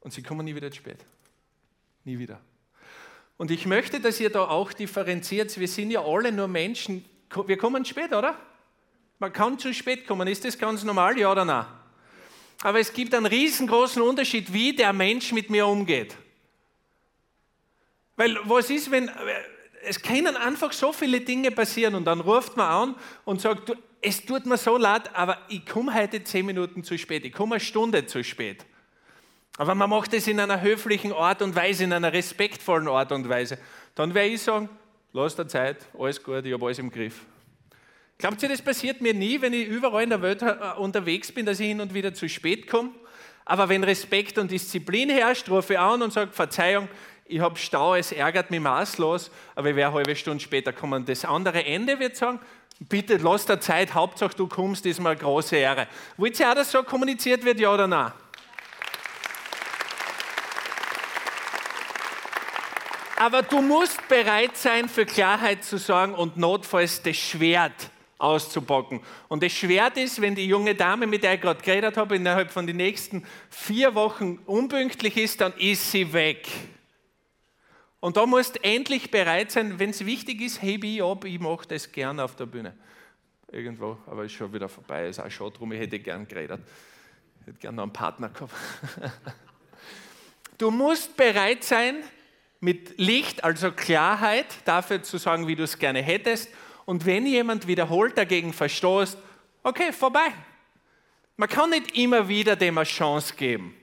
Und 0.00 0.12
sie 0.12 0.22
kommen 0.22 0.44
nie 0.44 0.54
wieder 0.54 0.70
zu 0.70 0.78
spät. 0.78 0.98
Nie 2.04 2.18
wieder. 2.18 2.40
Und 3.40 3.50
ich 3.50 3.64
möchte, 3.64 4.00
dass 4.00 4.20
ihr 4.20 4.28
da 4.28 4.48
auch 4.48 4.70
differenziert. 4.70 5.58
Wir 5.58 5.66
sind 5.66 5.90
ja 5.90 6.04
alle 6.04 6.30
nur 6.30 6.46
Menschen. 6.46 7.06
Wir 7.46 7.56
kommen 7.56 7.86
spät, 7.86 8.12
oder? 8.12 8.38
Man 9.18 9.32
kann 9.32 9.58
zu 9.58 9.72
spät 9.72 10.06
kommen. 10.06 10.28
Ist 10.28 10.44
das 10.44 10.58
ganz 10.58 10.84
normal, 10.84 11.18
ja 11.18 11.32
oder 11.32 11.46
nein? 11.46 11.64
Aber 12.62 12.80
es 12.80 12.92
gibt 12.92 13.14
einen 13.14 13.24
riesengroßen 13.24 14.02
Unterschied, 14.02 14.52
wie 14.52 14.76
der 14.76 14.92
Mensch 14.92 15.32
mit 15.32 15.48
mir 15.48 15.66
umgeht. 15.66 16.18
Weil 18.14 18.36
was 18.44 18.68
ist, 18.68 18.90
wenn 18.90 19.10
es 19.84 20.02
können 20.02 20.36
einfach 20.36 20.74
so 20.74 20.92
viele 20.92 21.22
Dinge 21.22 21.50
passieren 21.50 21.94
und 21.94 22.04
dann 22.04 22.20
ruft 22.20 22.58
man 22.58 22.68
an 22.68 22.94
und 23.24 23.40
sagt, 23.40 23.72
es 24.02 24.22
tut 24.22 24.44
mir 24.44 24.58
so 24.58 24.76
leid, 24.76 25.16
aber 25.16 25.38
ich 25.48 25.64
komme 25.64 25.94
heute 25.94 26.22
zehn 26.24 26.44
Minuten 26.44 26.84
zu 26.84 26.98
spät, 26.98 27.24
ich 27.24 27.32
komme 27.32 27.54
eine 27.54 27.60
Stunde 27.60 28.04
zu 28.04 28.22
spät. 28.22 28.66
Aber 29.60 29.74
man 29.74 29.90
macht 29.90 30.14
es 30.14 30.26
in 30.26 30.40
einer 30.40 30.62
höflichen 30.62 31.12
Art 31.12 31.42
und 31.42 31.54
Weise, 31.54 31.84
in 31.84 31.92
einer 31.92 32.14
respektvollen 32.14 32.88
Art 32.88 33.12
und 33.12 33.28
Weise. 33.28 33.58
Dann 33.94 34.14
werde 34.14 34.30
ich 34.30 34.40
sagen, 34.40 34.70
lass 35.12 35.36
der 35.36 35.48
Zeit, 35.48 35.76
alles 35.98 36.22
gut, 36.22 36.46
ich 36.46 36.54
habe 36.54 36.64
alles 36.64 36.78
im 36.78 36.90
Griff. 36.90 37.26
Glaubt 38.16 38.42
ihr, 38.42 38.48
das 38.48 38.62
passiert 38.62 39.02
mir 39.02 39.12
nie, 39.12 39.38
wenn 39.42 39.52
ich 39.52 39.68
überall 39.68 40.04
in 40.04 40.08
der 40.08 40.22
Welt 40.22 40.40
äh, 40.40 40.54
unterwegs 40.78 41.30
bin, 41.30 41.44
dass 41.44 41.60
ich 41.60 41.66
hin 41.66 41.82
und 41.82 41.92
wieder 41.92 42.14
zu 42.14 42.26
spät 42.26 42.68
komme? 42.68 42.88
Aber 43.44 43.68
wenn 43.68 43.84
Respekt 43.84 44.38
und 44.38 44.50
Disziplin 44.50 45.10
herrscht, 45.10 45.50
rufe 45.50 45.74
ich 45.74 45.78
an 45.78 46.00
und 46.00 46.10
sage, 46.14 46.32
Verzeihung, 46.32 46.88
ich 47.26 47.40
habe 47.40 47.58
Stau, 47.58 47.96
es 47.96 48.12
ärgert 48.12 48.50
mich 48.50 48.60
maßlos, 48.60 49.30
aber 49.56 49.68
ich 49.68 49.76
werde 49.76 49.88
eine 49.88 49.96
halbe 49.96 50.16
Stunde 50.16 50.42
später 50.42 50.72
kommen. 50.72 51.04
Das 51.04 51.26
andere 51.26 51.66
Ende 51.66 51.98
wird 51.98 52.16
sagen, 52.16 52.40
bitte 52.88 53.18
lass 53.18 53.44
der 53.44 53.60
Zeit, 53.60 53.92
Hauptsache 53.92 54.34
du 54.34 54.46
kommst, 54.46 54.86
ist 54.86 55.00
mir 55.00 55.10
eine 55.10 55.20
große 55.20 55.56
Ehre. 55.56 55.86
Wollt 56.16 56.40
ihr 56.40 56.48
auch, 56.48 56.54
dass 56.54 56.72
so 56.72 56.82
kommuniziert 56.82 57.44
wird, 57.44 57.60
ja 57.60 57.74
oder 57.74 57.86
nein? 57.86 58.12
Aber 63.20 63.42
du 63.42 63.60
musst 63.60 64.08
bereit 64.08 64.56
sein, 64.56 64.88
für 64.88 65.04
Klarheit 65.04 65.62
zu 65.62 65.76
sorgen 65.76 66.14
und 66.14 66.38
notfalls 66.38 67.02
das 67.02 67.18
Schwert 67.18 67.90
auszupacken. 68.16 69.02
Und 69.28 69.42
das 69.42 69.52
Schwert 69.52 69.98
ist, 69.98 70.22
wenn 70.22 70.34
die 70.34 70.46
junge 70.46 70.74
Dame, 70.74 71.06
mit 71.06 71.22
der 71.22 71.34
ich 71.34 71.42
gerade 71.42 71.60
geredet 71.60 71.98
habe, 71.98 72.16
innerhalb 72.16 72.50
von 72.50 72.66
den 72.66 72.78
nächsten 72.78 73.26
vier 73.50 73.94
Wochen 73.94 74.38
unpünktlich 74.46 75.18
ist, 75.18 75.42
dann 75.42 75.52
ist 75.58 75.90
sie 75.90 76.14
weg. 76.14 76.48
Und 78.00 78.16
da 78.16 78.24
musst 78.24 78.56
du 78.56 78.64
endlich 78.64 79.10
bereit 79.10 79.50
sein, 79.50 79.78
wenn 79.78 79.90
es 79.90 80.06
wichtig 80.06 80.40
ist, 80.40 80.62
hebe 80.62 80.86
ich 80.86 81.02
ab, 81.02 81.26
ich 81.26 81.38
mache 81.38 81.68
das 81.68 81.92
gerne 81.92 82.24
auf 82.24 82.36
der 82.36 82.46
Bühne. 82.46 82.74
Irgendwo, 83.52 83.98
aber 84.06 84.24
ist 84.24 84.32
schon 84.32 84.50
wieder 84.50 84.70
vorbei, 84.70 85.08
ist 85.08 85.20
auch 85.20 85.30
schon 85.30 85.52
drum, 85.52 85.72
ich 85.72 85.80
hätte 85.80 85.98
gern 85.98 86.26
geredet. 86.26 86.62
Ich 87.42 87.48
hätte 87.48 87.58
gern 87.58 87.74
noch 87.74 87.82
einen 87.82 87.92
Partner 87.92 88.30
gehabt. 88.30 88.54
Du 90.56 90.70
musst 90.70 91.16
bereit 91.16 91.64
sein, 91.64 92.04
mit 92.60 92.98
Licht, 92.98 93.42
also 93.42 93.72
Klarheit, 93.72 94.46
dafür 94.66 95.02
zu 95.02 95.18
sagen, 95.18 95.46
wie 95.46 95.56
du 95.56 95.64
es 95.64 95.78
gerne 95.78 96.02
hättest. 96.02 96.50
Und 96.84 97.06
wenn 97.06 97.26
jemand 97.26 97.66
wiederholt 97.66 98.16
dagegen 98.18 98.52
verstoßt, 98.52 99.18
okay, 99.62 99.92
vorbei. 99.92 100.28
Man 101.36 101.48
kann 101.48 101.70
nicht 101.70 101.96
immer 101.96 102.28
wieder 102.28 102.56
dem 102.56 102.76
eine 102.76 102.86
Chance 102.86 103.34
geben. 103.34 103.74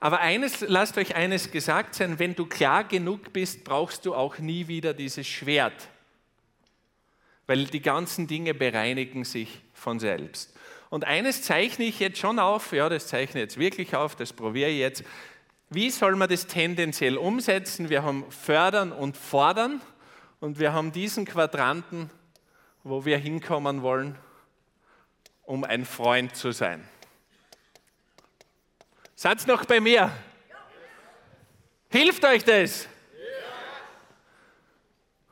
Aber 0.00 0.20
eines, 0.20 0.60
lasst 0.60 0.96
euch 0.96 1.14
eines 1.14 1.50
gesagt 1.50 1.94
sein, 1.94 2.18
wenn 2.18 2.34
du 2.34 2.46
klar 2.46 2.84
genug 2.84 3.32
bist, 3.32 3.64
brauchst 3.64 4.06
du 4.06 4.14
auch 4.14 4.38
nie 4.38 4.66
wieder 4.66 4.94
dieses 4.94 5.26
Schwert. 5.26 5.88
Weil 7.46 7.64
die 7.66 7.82
ganzen 7.82 8.26
Dinge 8.26 8.54
bereinigen 8.54 9.24
sich 9.24 9.60
von 9.74 9.98
selbst. 9.98 10.54
Und 10.88 11.04
eines 11.04 11.42
zeichne 11.42 11.84
ich 11.84 12.00
jetzt 12.00 12.18
schon 12.18 12.38
auf, 12.38 12.72
ja, 12.72 12.88
das 12.88 13.06
zeichne 13.06 13.40
ich 13.40 13.44
jetzt 13.44 13.58
wirklich 13.58 13.94
auf, 13.94 14.16
das 14.16 14.32
probiere 14.32 14.70
ich 14.70 14.78
jetzt. 14.78 15.04
Wie 15.72 15.90
soll 15.90 16.16
man 16.16 16.28
das 16.28 16.48
tendenziell 16.48 17.16
umsetzen? 17.16 17.90
Wir 17.90 18.02
haben 18.02 18.28
fördern 18.32 18.90
und 18.90 19.16
fordern 19.16 19.80
und 20.40 20.58
wir 20.58 20.72
haben 20.72 20.90
diesen 20.90 21.24
Quadranten, 21.24 22.10
wo 22.82 23.04
wir 23.04 23.18
hinkommen 23.18 23.82
wollen, 23.82 24.18
um 25.44 25.62
ein 25.62 25.84
Freund 25.84 26.34
zu 26.34 26.50
sein. 26.50 26.88
Seid 29.14 29.46
noch 29.46 29.64
bei 29.64 29.78
mir? 29.78 30.10
Hilft 31.88 32.24
euch 32.24 32.44
das? 32.44 32.88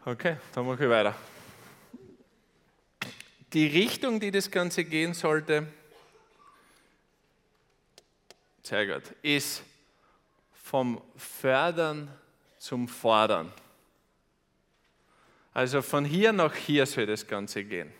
Okay, 0.04 0.36
dann 0.54 0.66
mache 0.66 0.84
ich 0.84 0.90
weiter. 0.90 1.16
Die 3.52 3.66
Richtung, 3.66 4.20
die 4.20 4.30
das 4.30 4.50
Ganze 4.52 4.84
gehen 4.84 5.14
sollte, 5.14 5.66
sehr 8.62 8.86
gut, 8.86 9.02
ist 9.22 9.64
vom 10.68 11.00
Fördern 11.16 12.14
zum 12.58 12.88
Fordern. 12.88 13.50
Also 15.54 15.80
von 15.80 16.04
hier 16.04 16.34
nach 16.34 16.54
hier 16.54 16.84
soll 16.84 17.06
das 17.06 17.26
Ganze 17.26 17.64
gehen. 17.64 17.90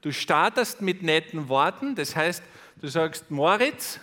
Du 0.00 0.10
startest 0.12 0.80
mit 0.80 1.02
netten 1.02 1.50
Worten, 1.50 1.94
das 1.94 2.16
heißt, 2.16 2.42
du 2.80 2.88
sagst, 2.88 3.30
Moritz, 3.30 4.00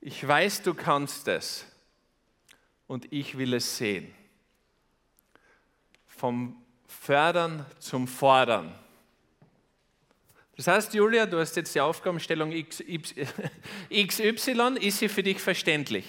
ich 0.00 0.24
weiß, 0.24 0.62
du 0.62 0.72
kannst 0.72 1.26
es 1.26 1.66
und 2.86 3.12
ich 3.12 3.36
will 3.36 3.52
es 3.52 3.76
sehen. 3.76 4.14
Vom 6.06 6.62
Fördern 6.86 7.66
zum 7.80 8.06
Fordern. 8.06 8.72
Das 10.56 10.66
heißt, 10.68 10.94
Julia, 10.94 11.26
du 11.26 11.38
hast 11.38 11.54
jetzt 11.56 11.74
die 11.74 11.80
Aufgabenstellung 11.80 12.50
XY. 12.50 13.14
Ist 14.80 14.98
sie 14.98 15.08
für 15.08 15.22
dich 15.22 15.38
verständlich? 15.38 16.06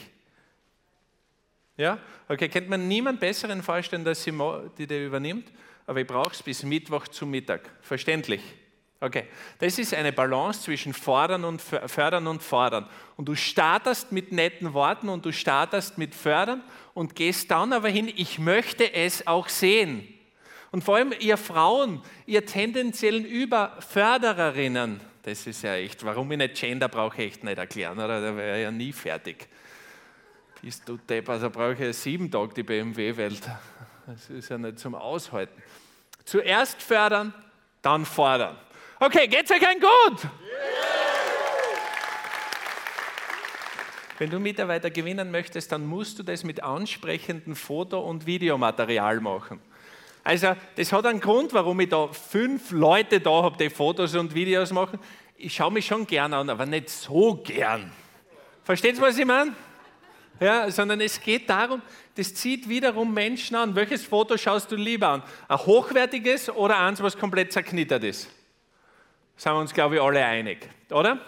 Ja? 1.75 2.00
Okay, 2.30 2.48
kennt 2.48 2.70
man 2.70 2.88
niemand 2.88 3.20
Besseren 3.20 3.62
vorstellen, 3.62 4.06
dass 4.06 4.24
sie 4.24 4.34
die 4.77 4.88
der 4.88 5.06
übernimmt? 5.06 5.51
Aber 5.86 6.00
ich 6.01 6.08
brauche 6.08 6.32
es 6.32 6.42
bis 6.42 6.63
Mittwoch 6.63 7.08
zum 7.10 7.30
Mittag. 7.30 7.70
Verständlich? 7.82 8.42
Okay, 9.00 9.25
das 9.60 9.77
ist 9.77 9.94
eine 9.94 10.12
Balance 10.12 10.63
zwischen 10.63 10.92
fordern 10.92 11.44
und 11.44 11.62
fördern 11.62 12.25
und 12.25 12.42
fordern. 12.42 12.89
Und 13.16 13.27
du 13.27 13.36
startest 13.36 14.12
mit 14.12 14.32
netten 14.32 14.74
Worten 14.74 15.10
und 15.10 15.24
du 15.24 15.32
startest 15.32 16.00
mit 16.00 16.16
fördern 16.16 16.63
und 16.96 17.16
gehst 17.16 17.51
dann 17.51 17.74
aber 17.74 17.89
hin, 17.89 18.12
ich 18.16 18.39
möchte 18.39 18.92
es 18.92 19.27
auch 19.27 19.50
sehen. 19.50 20.17
Und 20.72 20.84
vor 20.84 20.98
allem 20.98 21.14
ihr 21.20 21.38
Frauen, 21.38 22.02
ihr 22.26 22.46
tendenziellen 22.46 23.26
Überfördererinnen, 23.26 25.00
das 25.24 25.48
ist 25.48 25.62
ja 25.64 25.76
echt, 25.76 26.06
warum 26.06 26.32
ich 26.32 26.38
nicht 26.38 26.56
Gender 26.56 26.88
brauche 26.88 27.22
ich 27.22 27.34
echt 27.34 27.44
nicht 27.44 27.58
erklären, 27.58 27.98
oder? 27.98 28.22
Da 28.22 28.36
wäre 28.36 28.62
ja 28.62 28.72
nie 28.72 28.94
fertig. 28.94 29.48
Bist 30.62 30.88
du 30.88 30.98
Depp, 30.98 31.30
also 31.30 31.50
brauche 31.50 31.74
ich 31.74 31.80
ja 31.80 31.94
sieben 31.94 32.32
Tage 32.32 32.54
die 32.54 32.64
BMW-Welt. 32.64 33.42
Das 34.06 34.30
ist 34.30 34.50
ja 34.50 34.58
nicht 34.58 34.80
zum 34.80 34.96
Aushalten. 34.96 35.62
Zuerst 36.24 36.82
fördern, 36.82 37.34
dann 37.82 38.06
fordern. 38.06 38.58
Okay, 39.00 39.28
geht's 39.28 39.52
euch 39.52 39.68
ein 39.68 39.80
gut? 39.80 40.28
Wenn 44.18 44.30
du 44.30 44.40
Mitarbeiter 44.40 44.90
gewinnen 44.90 45.30
möchtest, 45.30 45.72
dann 45.72 45.86
musst 45.86 46.18
du 46.18 46.24
das 46.24 46.44
mit 46.44 46.64
ansprechendem 46.64 47.56
Foto- 47.56 48.00
und 48.00 48.26
Videomaterial 48.26 49.20
machen. 49.20 49.62
Also, 50.27 50.57
das 50.75 50.91
hat 50.91 51.05
einen 51.05 51.22
Grund, 51.22 51.53
warum 51.53 51.79
ich 51.79 51.88
da 51.88 52.10
fünf 52.10 52.72
Leute 52.72 53.22
da 53.22 53.43
habe, 53.43 53.55
die 53.55 53.69
Fotos 53.69 54.13
und 54.13 54.36
Videos 54.36 54.74
machen. 54.74 55.00
Ich 55.38 55.55
schaue 55.55 55.72
mich 55.72 55.86
schon 55.86 56.05
gern 56.05 56.34
an, 56.34 56.50
aber 56.50 56.65
nicht 56.65 56.89
so 56.89 57.36
gern. 57.36 57.89
Versteht 58.65 58.96
ihr, 58.96 59.01
was 59.01 59.17
ich 59.17 59.25
meine? 59.25 59.55
Ja, 60.41 60.69
sondern 60.69 61.00
es 61.00 61.22
geht 61.22 61.50
darum, 61.50 61.81
das 62.15 62.34
zieht 62.34 62.67
wiederum 62.67 63.13
Menschen 63.13 63.55
an. 63.55 63.74
Welches 63.74 64.03
Foto 64.03 64.36
schaust 64.36 64.69
du 64.69 64.75
lieber 64.75 65.07
an? 65.07 65.24
Ein 65.48 65.60
hochwertiges 65.60 66.50
oder 66.50 66.77
eins, 66.77 67.01
was 67.01 67.17
komplett 67.17 67.53
zerknittert 67.53 68.03
ist? 68.03 68.29
Sind 69.38 69.53
wir 69.53 69.60
uns, 69.60 69.74
glaube 69.74 69.96
ich, 69.96 70.01
alle 70.01 70.25
einig, 70.25 70.67
oder? 70.89 71.22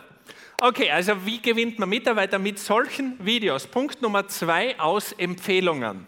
Okay, 0.60 0.92
also 0.92 1.26
wie 1.26 1.42
gewinnt 1.42 1.80
man 1.80 1.88
Mitarbeiter 1.88 2.38
mit 2.38 2.60
solchen 2.60 3.16
Videos? 3.26 3.66
Punkt 3.66 4.02
Nummer 4.02 4.28
zwei, 4.28 4.78
aus 4.78 5.14
Empfehlungen. 5.14 6.06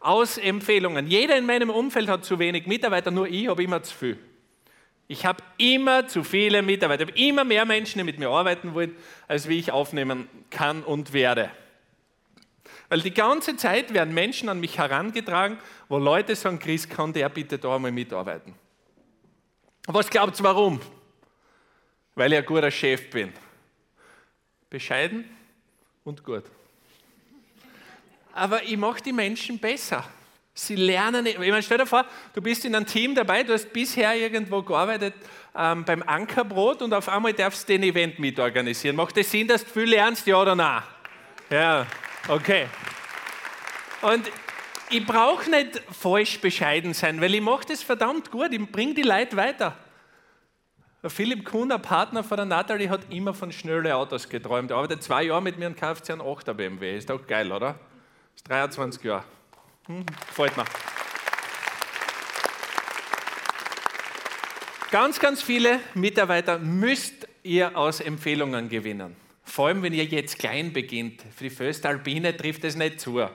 Aus 0.00 0.38
Empfehlungen. 0.38 1.06
Jeder 1.06 1.36
in 1.36 1.46
meinem 1.46 1.70
Umfeld 1.70 2.08
hat 2.08 2.24
zu 2.24 2.38
wenig 2.38 2.66
Mitarbeiter, 2.66 3.10
nur 3.10 3.26
ich 3.26 3.48
habe 3.48 3.62
immer 3.62 3.82
zu 3.82 3.94
viel. 3.96 4.18
Ich 5.08 5.24
habe 5.24 5.42
immer 5.56 6.06
zu 6.06 6.22
viele 6.22 6.62
Mitarbeiter, 6.62 7.04
ich 7.04 7.10
habe 7.10 7.18
immer 7.18 7.44
mehr 7.44 7.64
Menschen, 7.64 7.98
die 7.98 8.04
mit 8.04 8.18
mir 8.18 8.28
arbeiten 8.28 8.74
wollen, 8.74 8.94
als 9.26 9.48
wie 9.48 9.58
ich 9.58 9.72
aufnehmen 9.72 10.28
kann 10.50 10.84
und 10.84 11.12
werde. 11.12 11.50
Weil 12.90 13.00
die 13.00 13.12
ganze 13.12 13.56
Zeit 13.56 13.92
werden 13.94 14.14
Menschen 14.14 14.48
an 14.48 14.60
mich 14.60 14.78
herangetragen, 14.78 15.58
wo 15.88 15.98
Leute 15.98 16.36
sagen, 16.36 16.58
Chris, 16.58 16.88
kann 16.88 17.12
der 17.12 17.28
bitte 17.28 17.58
da 17.58 17.76
einmal 17.76 17.92
mitarbeiten? 17.92 18.54
Was 19.86 20.10
glaubt 20.10 20.38
ihr, 20.38 20.44
warum? 20.44 20.80
weil 22.18 22.32
ich 22.32 22.38
ein 22.38 22.46
guter 22.46 22.70
Chef 22.70 23.08
bin. 23.10 23.32
Bescheiden 24.68 25.24
und 26.02 26.24
gut. 26.24 26.42
Aber 28.38 28.62
ich 28.62 28.76
mache 28.76 29.02
die 29.02 29.12
Menschen 29.12 29.58
besser. 29.58 30.04
Sie 30.54 30.76
lernen, 30.76 31.26
ich 31.26 31.38
meine, 31.38 31.62
stell 31.62 31.78
dir 31.78 31.86
vor, 31.86 32.04
du 32.34 32.42
bist 32.42 32.64
in 32.64 32.74
einem 32.74 32.86
Team 32.86 33.14
dabei, 33.14 33.42
du 33.42 33.52
hast 33.52 33.72
bisher 33.72 34.14
irgendwo 34.14 34.62
gearbeitet 34.62 35.14
ähm, 35.56 35.84
beim 35.84 36.02
Ankerbrot 36.02 36.82
und 36.82 36.92
auf 36.94 37.08
einmal 37.08 37.32
darfst 37.32 37.68
du 37.68 37.74
den 37.74 37.84
Event 37.84 38.18
mitorganisieren. 38.18 38.96
Macht 38.96 39.16
das 39.16 39.30
Sinn, 39.30 39.46
dass 39.46 39.64
du 39.64 39.70
viel 39.70 39.90
lernst, 39.90 40.26
ja 40.26 40.40
oder 40.40 40.56
nein? 40.56 40.82
Ja, 41.50 41.86
okay. 42.28 42.66
Und 44.02 44.30
ich 44.90 45.04
brauche 45.04 45.50
nicht 45.50 45.82
falsch 45.90 46.40
bescheiden 46.40 46.94
sein, 46.94 47.20
weil 47.20 47.34
ich 47.34 47.40
mache 47.40 47.66
das 47.68 47.82
verdammt 47.82 48.30
gut, 48.30 48.52
ich 48.52 48.72
bringe 48.72 48.94
die 48.94 49.02
Leute 49.02 49.36
weiter. 49.36 49.76
Philipp 51.06 51.44
Kuhn, 51.44 51.70
ein 51.70 51.82
Partner 51.82 52.24
von 52.24 52.36
der 52.36 52.46
Natalie, 52.46 52.88
hat 52.90 53.00
immer 53.10 53.32
von 53.32 53.52
schnellen 53.52 53.92
Autos 53.92 54.28
geträumt. 54.28 54.72
Er 54.72 54.78
arbeitet 54.78 55.02
zwei 55.02 55.24
Jahre 55.24 55.42
mit 55.42 55.56
mir 55.56 55.68
und 55.68 55.76
kauft 55.76 56.06
sich 56.06 56.12
einen 56.12 56.22
8er 56.22 56.54
BMW. 56.54 56.96
Ist 56.96 57.10
doch 57.10 57.24
geil, 57.24 57.52
oder? 57.52 57.78
Ist 58.38 58.48
23 58.48 59.02
Jahre. 59.02 59.24
Hm, 59.86 60.06
gefällt 60.06 60.56
mir. 60.56 60.64
Ganz, 64.92 65.18
ganz 65.18 65.42
viele 65.42 65.80
Mitarbeiter 65.94 66.60
müsst 66.60 67.26
ihr 67.42 67.76
aus 67.76 67.98
Empfehlungen 67.98 68.68
gewinnen. 68.68 69.16
Vor 69.42 69.66
allem, 69.66 69.82
wenn 69.82 69.92
ihr 69.92 70.04
jetzt 70.04 70.38
klein 70.38 70.72
beginnt. 70.72 71.20
Für 71.34 71.44
die 71.44 71.50
Föstalpine 71.50 72.36
trifft 72.36 72.62
es 72.62 72.76
nicht 72.76 73.00
zu. 73.00 73.28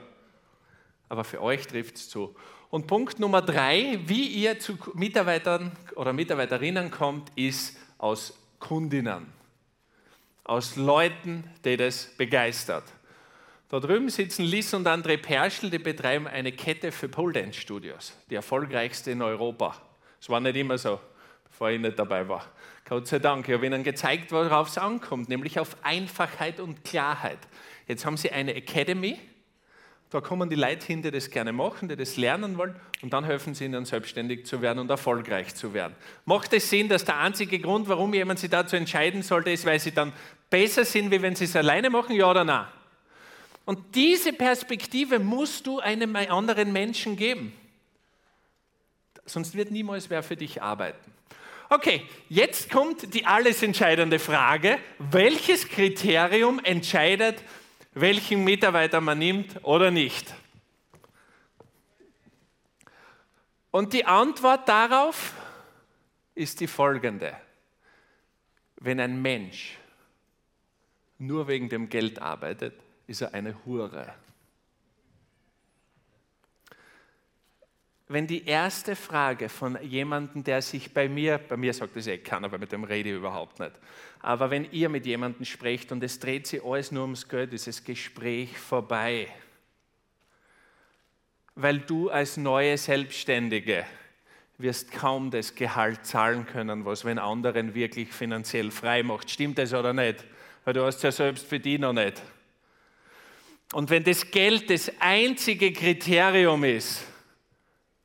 Aber 1.10 1.24
für 1.24 1.42
euch 1.42 1.66
trifft 1.66 1.96
es 1.96 2.08
zu. 2.08 2.34
Und 2.70 2.86
Punkt 2.86 3.20
Nummer 3.20 3.42
drei, 3.42 4.00
wie 4.06 4.26
ihr 4.26 4.58
zu 4.58 4.78
Mitarbeitern 4.94 5.72
oder 5.96 6.14
Mitarbeiterinnen 6.14 6.90
kommt, 6.90 7.30
ist 7.36 7.76
aus 7.98 8.38
Kundinnen, 8.58 9.26
aus 10.44 10.76
Leuten, 10.76 11.44
die 11.62 11.76
das 11.76 12.06
begeistert. 12.16 12.84
Da 13.68 13.80
drüben 13.80 14.08
sitzen 14.10 14.44
Liz 14.44 14.72
und 14.74 14.86
André 14.86 15.16
Perschel, 15.16 15.70
die 15.70 15.78
betreiben 15.78 16.26
eine 16.26 16.52
Kette 16.52 16.92
für 16.92 17.08
Pole 17.08 17.32
Dance 17.32 17.58
Studios, 17.58 18.16
die 18.30 18.34
erfolgreichste 18.34 19.10
in 19.10 19.22
Europa. 19.22 19.80
Es 20.20 20.28
war 20.28 20.40
nicht 20.40 20.56
immer 20.56 20.78
so, 20.78 21.00
bevor 21.44 21.70
ich 21.70 21.80
nicht 21.80 21.98
dabei 21.98 22.28
war. 22.28 22.46
Gott 22.86 23.08
sei 23.08 23.18
Dank, 23.18 23.48
ich 23.48 23.54
habe 23.54 23.66
ihnen 23.66 23.82
gezeigt, 23.82 24.30
worauf 24.32 24.68
es 24.68 24.78
ankommt, 24.78 25.28
nämlich 25.28 25.58
auf 25.58 25.76
Einfachheit 25.82 26.60
und 26.60 26.84
Klarheit. 26.84 27.38
Jetzt 27.88 28.04
haben 28.04 28.16
sie 28.16 28.30
eine 28.30 28.54
Academy, 28.54 29.18
Da 30.14 30.20
kommen 30.20 30.48
die 30.48 30.54
Leute 30.54 30.86
hin, 30.86 31.02
die 31.02 31.10
das 31.10 31.28
gerne 31.28 31.52
machen, 31.52 31.88
die 31.88 31.96
das 31.96 32.16
lernen 32.16 32.56
wollen 32.56 32.76
und 33.02 33.12
dann 33.12 33.24
helfen 33.24 33.52
sie 33.52 33.64
ihnen, 33.64 33.84
selbstständig 33.84 34.46
zu 34.46 34.62
werden 34.62 34.78
und 34.78 34.88
erfolgreich 34.88 35.56
zu 35.56 35.74
werden. 35.74 35.96
Macht 36.24 36.52
es 36.52 36.70
Sinn, 36.70 36.88
dass 36.88 37.04
der 37.04 37.18
einzige 37.18 37.58
Grund, 37.58 37.88
warum 37.88 38.14
jemand 38.14 38.38
sich 38.38 38.48
dazu 38.48 38.76
entscheiden 38.76 39.22
sollte, 39.22 39.50
ist, 39.50 39.66
weil 39.66 39.80
sie 39.80 39.90
dann 39.90 40.12
besser 40.48 40.84
sind, 40.84 41.10
wie 41.10 41.20
wenn 41.20 41.34
sie 41.34 41.46
es 41.46 41.56
alleine 41.56 41.90
machen, 41.90 42.14
ja 42.14 42.30
oder 42.30 42.44
nein? 42.44 42.66
Und 43.64 43.94
diese 43.94 44.32
Perspektive 44.32 45.18
musst 45.18 45.66
du 45.66 45.80
einem 45.80 46.14
anderen 46.16 46.72
Menschen 46.72 47.16
geben. 47.16 47.52
Sonst 49.24 49.54
wird 49.54 49.70
niemals 49.70 50.10
wer 50.10 50.22
für 50.22 50.36
dich 50.36 50.62
arbeiten. 50.62 51.12
Okay, 51.70 52.02
jetzt 52.28 52.70
kommt 52.70 53.14
die 53.14 53.24
alles 53.24 53.62
entscheidende 53.62 54.18
Frage. 54.18 54.78
Welches 54.98 55.66
Kriterium 55.68 56.60
entscheidet, 56.62 57.42
welchen 57.94 58.44
Mitarbeiter 58.44 59.00
man 59.00 59.18
nimmt 59.18 59.64
oder 59.64 59.90
nicht? 59.90 60.34
Und 63.70 63.92
die 63.92 64.04
Antwort 64.04 64.68
darauf 64.68 65.32
ist 66.34 66.60
die 66.60 66.66
folgende. 66.66 67.36
Wenn 68.76 69.00
ein 69.00 69.20
Mensch 69.20 69.78
nur 71.18 71.48
wegen 71.48 71.70
dem 71.70 71.88
Geld 71.88 72.20
arbeitet, 72.20 72.83
ist 73.06 73.22
er 73.22 73.34
eine 73.34 73.54
Hure. 73.64 74.14
Wenn 78.06 78.26
die 78.26 78.44
erste 78.44 78.96
Frage 78.96 79.48
von 79.48 79.78
jemandem, 79.82 80.44
der 80.44 80.60
sich 80.60 80.92
bei 80.92 81.08
mir, 81.08 81.38
bei 81.38 81.56
mir 81.56 81.72
sagt 81.72 81.96
das 81.96 82.06
eh 82.06 82.18
keiner, 82.18 82.52
weil 82.52 82.58
mit 82.58 82.70
dem 82.70 82.84
rede 82.84 83.08
ich 83.08 83.16
überhaupt 83.16 83.58
nicht, 83.58 83.72
aber 84.20 84.50
wenn 84.50 84.70
ihr 84.72 84.88
mit 84.88 85.06
jemandem 85.06 85.44
sprecht 85.44 85.90
und 85.90 86.02
es 86.02 86.18
dreht 86.18 86.46
sich 86.46 86.62
alles 86.62 86.92
nur 86.92 87.02
ums 87.02 87.28
Geld, 87.28 87.52
ist 87.52 87.66
das 87.66 87.82
Gespräch 87.82 88.58
vorbei. 88.58 89.28
Weil 91.54 91.78
du 91.78 92.10
als 92.10 92.36
neue 92.36 92.76
Selbstständige 92.76 93.86
wirst 94.58 94.92
kaum 94.92 95.30
das 95.30 95.54
Gehalt 95.54 96.04
zahlen 96.04 96.46
können, 96.46 96.84
was 96.84 97.04
wenn 97.04 97.18
anderen 97.18 97.74
wirklich 97.74 98.12
finanziell 98.12 98.70
frei 98.70 99.02
macht. 99.02 99.30
Stimmt 99.30 99.58
das 99.58 99.72
oder 99.72 99.92
nicht? 99.92 100.24
Weil 100.64 100.74
du 100.74 100.84
hast 100.84 101.02
ja 101.02 101.12
selbst 101.12 101.46
für 101.46 101.58
die 101.58 101.78
noch 101.78 101.92
nicht. 101.92 102.22
Und 103.74 103.90
wenn 103.90 104.04
das 104.04 104.30
Geld 104.30 104.70
das 104.70 104.88
einzige 105.00 105.72
Kriterium 105.72 106.62
ist, 106.62 107.04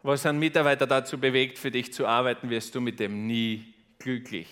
was 0.02 0.26
einen 0.26 0.40
Mitarbeiter 0.40 0.88
dazu 0.88 1.20
bewegt, 1.20 1.60
für 1.60 1.70
dich 1.70 1.94
zu 1.94 2.08
arbeiten, 2.08 2.50
wirst 2.50 2.74
du 2.74 2.82
mit 2.82 3.00
dem 3.00 3.28
nie 3.28 3.76
glücklich. 4.00 4.48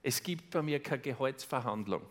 Es 0.00 0.22
gibt 0.22 0.50
bei 0.52 0.62
mir 0.62 0.78
keine 0.78 1.02
Gehaltsverhandlung. 1.02 2.02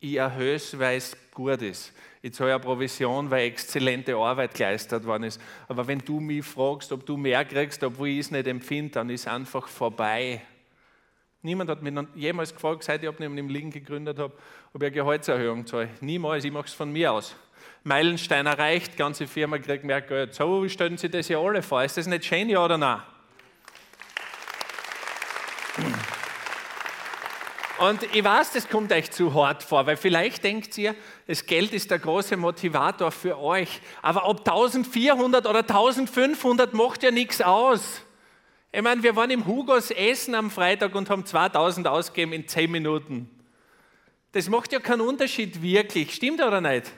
Ich 0.00 0.16
erhöhe 0.16 0.56
es, 0.56 0.76
weil 0.80 0.96
es 0.96 1.16
gut 1.32 1.62
ist. 1.62 1.92
Ich 2.22 2.34
zahle 2.34 2.54
eine 2.54 2.60
Provision, 2.60 3.30
weil 3.30 3.46
exzellente 3.46 4.16
Arbeit 4.16 4.54
geleistet 4.54 5.04
worden 5.04 5.22
ist. 5.22 5.40
Aber 5.68 5.86
wenn 5.86 6.00
du 6.00 6.18
mich 6.18 6.44
fragst, 6.44 6.90
ob 6.90 7.06
du 7.06 7.16
mehr 7.16 7.44
kriegst, 7.44 7.84
obwohl 7.84 8.08
ich 8.08 8.18
es 8.18 8.30
nicht 8.32 8.48
empfinde, 8.48 8.90
dann 8.94 9.10
ist 9.10 9.20
es 9.20 9.26
einfach 9.28 9.68
vorbei. 9.68 10.42
Niemand 11.42 11.70
hat 11.70 11.82
mich 11.82 11.94
jemals 12.14 12.52
gefragt, 12.54 12.82
seit 12.82 13.02
ich 13.02 13.20
im 13.20 13.48
Link 13.48 13.72
gegründet 13.72 14.18
habe, 14.18 14.34
ob 14.72 14.82
ich 14.82 14.86
eine 14.86 14.90
Gehaltserhöhung 14.90 15.66
zahle. 15.66 15.90
Niemals, 16.00 16.44
ich 16.44 16.52
mache 16.52 16.66
es 16.66 16.74
von 16.74 16.90
mir 16.92 17.12
aus. 17.12 17.36
Meilenstein 17.84 18.46
erreicht, 18.46 18.96
ganze 18.96 19.26
Firma 19.26 19.58
kriegt 19.58 19.84
mehr 19.84 20.00
Geld. 20.00 20.34
So 20.34 20.68
stellen 20.68 20.96
Sie 20.98 21.08
das 21.08 21.28
ja 21.28 21.38
alle 21.38 21.62
vor. 21.62 21.84
Ist 21.84 21.96
das 21.96 22.06
nicht 22.06 22.24
schön, 22.24 22.48
ja 22.48 22.64
oder 22.64 22.76
nein? 22.78 23.00
Und 27.78 28.02
ich 28.14 28.24
weiß, 28.24 28.52
das 28.52 28.68
kommt 28.68 28.90
euch 28.90 29.10
zu 29.10 29.34
hart 29.34 29.62
vor, 29.62 29.86
weil 29.86 29.98
vielleicht 29.98 30.42
denkt 30.44 30.76
ihr, 30.78 30.94
das 31.26 31.44
Geld 31.44 31.74
ist 31.74 31.90
der 31.90 31.98
große 31.98 32.36
Motivator 32.36 33.12
für 33.12 33.38
euch. 33.38 33.80
Aber 34.00 34.26
ob 34.26 34.38
1400 34.38 35.46
oder 35.46 35.60
1500 35.60 36.72
macht 36.72 37.02
ja 37.02 37.10
nichts 37.10 37.42
aus. 37.42 38.02
Ich 38.72 38.82
meine, 38.82 39.02
wir 39.02 39.16
waren 39.16 39.30
im 39.30 39.46
Hugos 39.46 39.90
Essen 39.90 40.34
am 40.34 40.50
Freitag 40.50 40.94
und 40.94 41.08
haben 41.08 41.24
2000 41.24 41.86
ausgegeben 41.86 42.32
in 42.32 42.46
10 42.46 42.70
Minuten. 42.70 43.30
Das 44.32 44.48
macht 44.48 44.72
ja 44.72 44.80
keinen 44.80 45.00
Unterschied 45.00 45.62
wirklich, 45.62 46.14
stimmt 46.14 46.42
oder 46.42 46.60
nicht? 46.60 46.92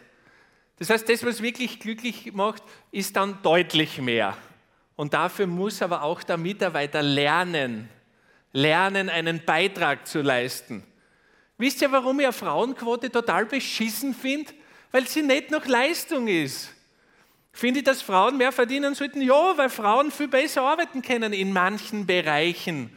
Das 0.79 0.91
heißt, 0.91 1.09
das, 1.09 1.25
was 1.25 1.43
wirklich 1.43 1.81
glücklich 1.81 2.33
macht, 2.33 2.63
ist 2.91 3.17
dann 3.17 3.39
deutlich 3.43 3.99
mehr. 4.01 4.37
Und 4.97 5.15
dafür 5.15 5.47
muss 5.47 5.83
aber 5.83 6.03
auch 6.03 6.23
der 6.23 6.37
Mitarbeiter 6.37 7.03
lernen, 7.03 7.89
lernen, 8.53 9.09
einen 9.09 9.45
Beitrag 9.45 10.07
zu 10.07 10.23
leisten. 10.23 10.83
Wisst 11.57 11.83
ihr, 11.83 11.91
warum 11.93 12.19
ich 12.21 12.27
eine 12.27 12.33
Frauenquote 12.33 13.11
total 13.11 13.47
beschissen 13.47 14.15
finde? 14.15 14.53
Weil 14.91 15.07
sie 15.07 15.23
nicht 15.23 15.51
nach 15.51 15.67
Leistung 15.67 16.29
ist. 16.29 16.71
Finde 17.59 17.81
ich, 17.81 17.85
dass 17.85 18.03
Frauen 18.03 18.37
mehr 18.37 18.53
verdienen 18.53 18.95
sollten? 18.95 19.21
Ja, 19.21 19.53
weil 19.57 19.69
Frauen 19.69 20.13
viel 20.13 20.29
besser 20.29 20.63
arbeiten 20.63 21.03
können 21.03 21.33
in 21.33 21.53
manchen 21.53 22.07
Bereichen. 22.07 22.97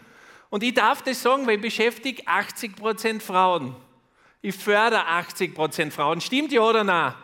Und 0.52 0.62
ich 0.62 0.76
darf 0.76 1.02
das 1.02 1.20
sagen, 1.20 1.48
weil 1.48 1.56
ich 1.56 1.62
beschäftige 1.62 2.28
80 2.28 2.76
Prozent 2.76 3.24
Frauen. 3.24 3.76
Ich 4.44 4.54
fördere 4.54 5.08
80 5.08 5.56
Prozent 5.56 5.92
Frauen. 5.92 6.22
Stimmt 6.22 6.52
ja 6.52 6.62
oder 6.62 6.84
nein? 6.84 7.16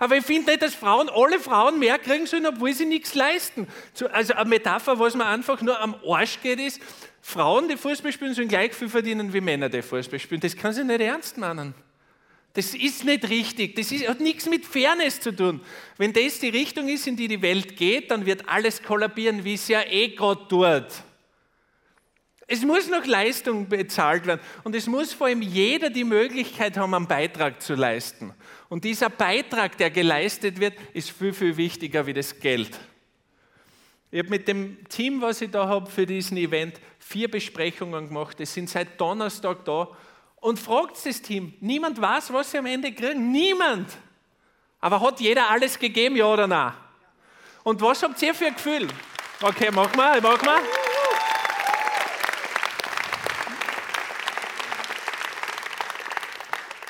Aber 0.00 0.16
ich 0.16 0.26
finde 0.26 0.50
nicht, 0.50 0.62
dass 0.62 0.74
Frauen, 0.74 1.08
alle 1.08 1.38
Frauen 1.38 1.78
mehr 1.78 2.00
kriegen 2.00 2.26
sollen, 2.26 2.46
obwohl 2.46 2.72
sie 2.72 2.86
nichts 2.86 3.14
leisten. 3.14 3.68
Also 4.10 4.34
eine 4.34 4.48
Metapher, 4.48 4.98
was 4.98 5.14
mir 5.14 5.26
einfach 5.26 5.62
nur 5.62 5.80
am 5.80 5.94
Arsch 6.04 6.40
geht, 6.42 6.58
ist, 6.58 6.80
Frauen, 7.20 7.68
die 7.68 7.76
Fußball 7.76 8.10
spielen, 8.10 8.34
sollen 8.34 8.48
gleich 8.48 8.74
viel 8.74 8.88
verdienen 8.88 9.32
wie 9.32 9.40
Männer, 9.40 9.68
die 9.68 9.82
Fußball 9.82 10.18
spielen. 10.18 10.40
Das 10.40 10.56
kann 10.56 10.72
sie 10.72 10.82
nicht 10.82 11.00
ernst 11.00 11.38
meinen. 11.38 11.74
Das 12.54 12.74
ist 12.74 13.04
nicht 13.04 13.28
richtig. 13.28 13.76
Das 13.76 13.90
ist, 13.90 14.06
hat 14.06 14.20
nichts 14.20 14.46
mit 14.46 14.66
Fairness 14.66 15.20
zu 15.20 15.34
tun. 15.34 15.60
Wenn 15.96 16.12
das 16.12 16.38
die 16.38 16.50
Richtung 16.50 16.88
ist, 16.88 17.06
in 17.06 17.16
die 17.16 17.28
die 17.28 17.40
Welt 17.40 17.76
geht, 17.76 18.10
dann 18.10 18.26
wird 18.26 18.48
alles 18.48 18.82
kollabieren, 18.82 19.44
wie 19.44 19.54
es 19.54 19.68
ja 19.68 19.82
eh 19.82 20.08
gerade 20.08 20.46
tut. 20.48 21.04
Es 22.46 22.62
muss 22.62 22.90
noch 22.90 23.06
Leistung 23.06 23.66
bezahlt 23.66 24.26
werden 24.26 24.40
und 24.64 24.74
es 24.74 24.86
muss 24.86 25.14
vor 25.14 25.28
allem 25.28 25.40
jeder 25.40 25.88
die 25.88 26.04
Möglichkeit 26.04 26.76
haben, 26.76 26.92
einen 26.92 27.06
Beitrag 27.06 27.62
zu 27.62 27.74
leisten. 27.74 28.34
Und 28.68 28.84
dieser 28.84 29.08
Beitrag, 29.08 29.78
der 29.78 29.90
geleistet 29.90 30.60
wird, 30.60 30.74
ist 30.92 31.10
viel, 31.10 31.32
viel 31.32 31.56
wichtiger 31.56 32.06
wie 32.06 32.12
das 32.12 32.38
Geld. 32.38 32.78
Ich 34.10 34.18
habe 34.18 34.28
mit 34.28 34.46
dem 34.46 34.76
Team, 34.90 35.22
was 35.22 35.40
ich 35.40 35.50
da 35.50 35.66
habe 35.66 35.90
für 35.90 36.04
diesen 36.04 36.36
Event, 36.36 36.78
vier 36.98 37.30
Besprechungen 37.30 38.08
gemacht. 38.08 38.38
Es 38.40 38.52
sind 38.52 38.68
seit 38.68 39.00
Donnerstag 39.00 39.64
da 39.64 39.88
und 40.42 40.58
fragt 40.58 41.06
das 41.06 41.22
Team. 41.22 41.54
Niemand 41.60 42.00
weiß, 42.02 42.32
was 42.32 42.50
sie 42.50 42.58
am 42.58 42.66
Ende 42.66 42.92
kriegen. 42.92 43.30
Niemand. 43.30 43.88
Aber 44.80 45.00
hat 45.00 45.20
jeder 45.20 45.48
alles 45.48 45.78
gegeben, 45.78 46.16
ja 46.16 46.26
oder 46.26 46.48
nein? 46.48 46.72
Und 47.62 47.80
was 47.80 48.02
habt 48.02 48.20
ihr 48.20 48.34
für 48.34 48.46
ein 48.46 48.54
Gefühl? 48.54 48.88
Okay, 49.40 49.70
mach 49.72 49.94
mal, 49.94 50.20
mach 50.20 50.42
mal. 50.42 50.60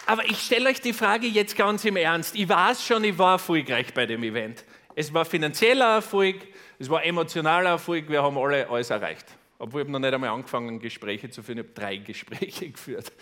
Aber 0.06 0.24
ich 0.24 0.42
stelle 0.42 0.70
euch 0.70 0.80
die 0.80 0.94
Frage 0.94 1.26
jetzt 1.26 1.54
ganz 1.54 1.84
im 1.84 1.96
Ernst. 1.96 2.34
Ich 2.34 2.48
weiß 2.48 2.84
schon, 2.84 3.04
ich 3.04 3.18
war 3.18 3.32
erfolgreich 3.32 3.92
bei 3.92 4.06
dem 4.06 4.22
Event. 4.22 4.64
Es 4.94 5.12
war 5.12 5.26
finanzieller 5.26 5.96
Erfolg, 5.96 6.36
es 6.78 6.88
war 6.88 7.04
emotionaler 7.04 7.70
Erfolg, 7.70 8.08
wir 8.08 8.22
haben 8.22 8.38
alle 8.38 8.68
alles 8.68 8.88
erreicht. 8.88 9.26
Obwohl 9.62 9.83
ich 9.83 9.88
noch 9.88 10.01
nicht 10.01 10.12
einmal 10.12 10.31
angefangen, 10.31 10.81
Gespräche 10.81 11.31
zu 11.31 11.40
führen. 11.40 11.59
Ich 11.59 11.64
habe 11.66 11.75
drei 11.75 11.96
Gespräche 11.98 12.68
geführt. 12.68 13.12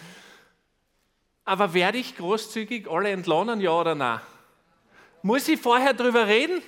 Aber 1.44 1.74
werde 1.74 1.98
ich 1.98 2.16
großzügig 2.16 2.88
alle 2.88 3.11
entlohnen, 3.11 3.61
ja 3.61 3.72
oder 3.72 3.94
nein? 3.94 4.20
Muss 5.20 5.46
ich 5.48 5.61
vorher 5.61 5.92
drüber 5.92 6.26
reden? 6.26 6.62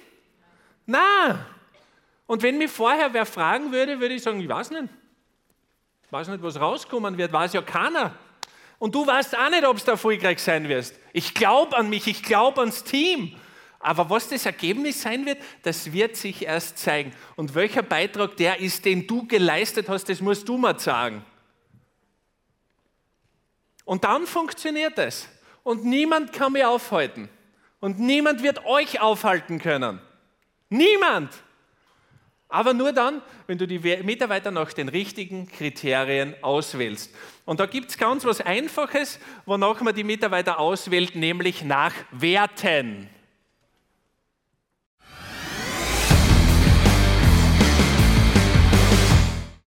Nein. 0.84 1.38
Und 2.26 2.42
wenn 2.42 2.58
mich 2.58 2.70
vorher 2.70 3.14
wer 3.14 3.24
fragen 3.24 3.72
würde, 3.72 3.98
würde 3.98 4.14
ich 4.14 4.22
sagen, 4.22 4.40
ich 4.40 4.48
weiß 4.48 4.72
nicht. 4.72 4.90
Ich 6.04 6.12
weiß 6.12 6.28
nicht, 6.28 6.42
was 6.42 6.60
rauskommen 6.60 7.16
wird, 7.16 7.32
weiß 7.32 7.54
ja 7.54 7.62
keiner. 7.62 8.14
Und 8.78 8.94
du 8.94 9.06
weißt 9.06 9.38
auch 9.38 9.48
nicht, 9.48 9.64
ob 9.64 9.82
du 9.82 9.90
erfolgreich 9.90 10.40
sein 10.40 10.68
wirst. 10.68 11.00
Ich 11.14 11.32
glaube 11.32 11.74
an 11.78 11.88
mich, 11.88 12.06
ich 12.06 12.22
glaube 12.22 12.60
ans 12.60 12.84
Team. 12.84 13.36
Aber 13.82 14.08
was 14.08 14.28
das 14.28 14.46
Ergebnis 14.46 15.02
sein 15.02 15.26
wird, 15.26 15.38
das 15.62 15.92
wird 15.92 16.14
sich 16.14 16.46
erst 16.46 16.78
zeigen. 16.78 17.12
Und 17.34 17.56
welcher 17.56 17.82
Beitrag 17.82 18.36
der 18.36 18.60
ist, 18.60 18.84
den 18.84 19.08
du 19.08 19.26
geleistet 19.26 19.88
hast, 19.88 20.08
das 20.08 20.20
musst 20.20 20.48
du 20.48 20.56
mal 20.56 20.78
sagen. 20.78 21.24
Und 23.84 24.04
dann 24.04 24.26
funktioniert 24.26 24.96
es. 24.98 25.28
Und 25.64 25.84
niemand 25.84 26.32
kann 26.32 26.52
mich 26.52 26.64
aufhalten. 26.64 27.28
Und 27.80 27.98
niemand 27.98 28.44
wird 28.44 28.64
euch 28.64 29.00
aufhalten 29.00 29.58
können. 29.58 30.00
Niemand. 30.68 31.32
Aber 32.48 32.74
nur 32.74 32.92
dann, 32.92 33.20
wenn 33.48 33.58
du 33.58 33.66
die 33.66 33.78
Mitarbeiter 33.78 34.52
nach 34.52 34.72
den 34.72 34.88
richtigen 34.88 35.48
Kriterien 35.48 36.36
auswählst. 36.42 37.12
Und 37.44 37.58
da 37.58 37.66
gibt 37.66 37.90
es 37.90 37.98
ganz 37.98 38.24
was 38.24 38.40
Einfaches, 38.40 39.18
wonach 39.44 39.80
man 39.80 39.94
die 39.94 40.04
Mitarbeiter 40.04 40.60
auswählt, 40.60 41.16
nämlich 41.16 41.64
nach 41.64 41.94
Werten. 42.12 43.08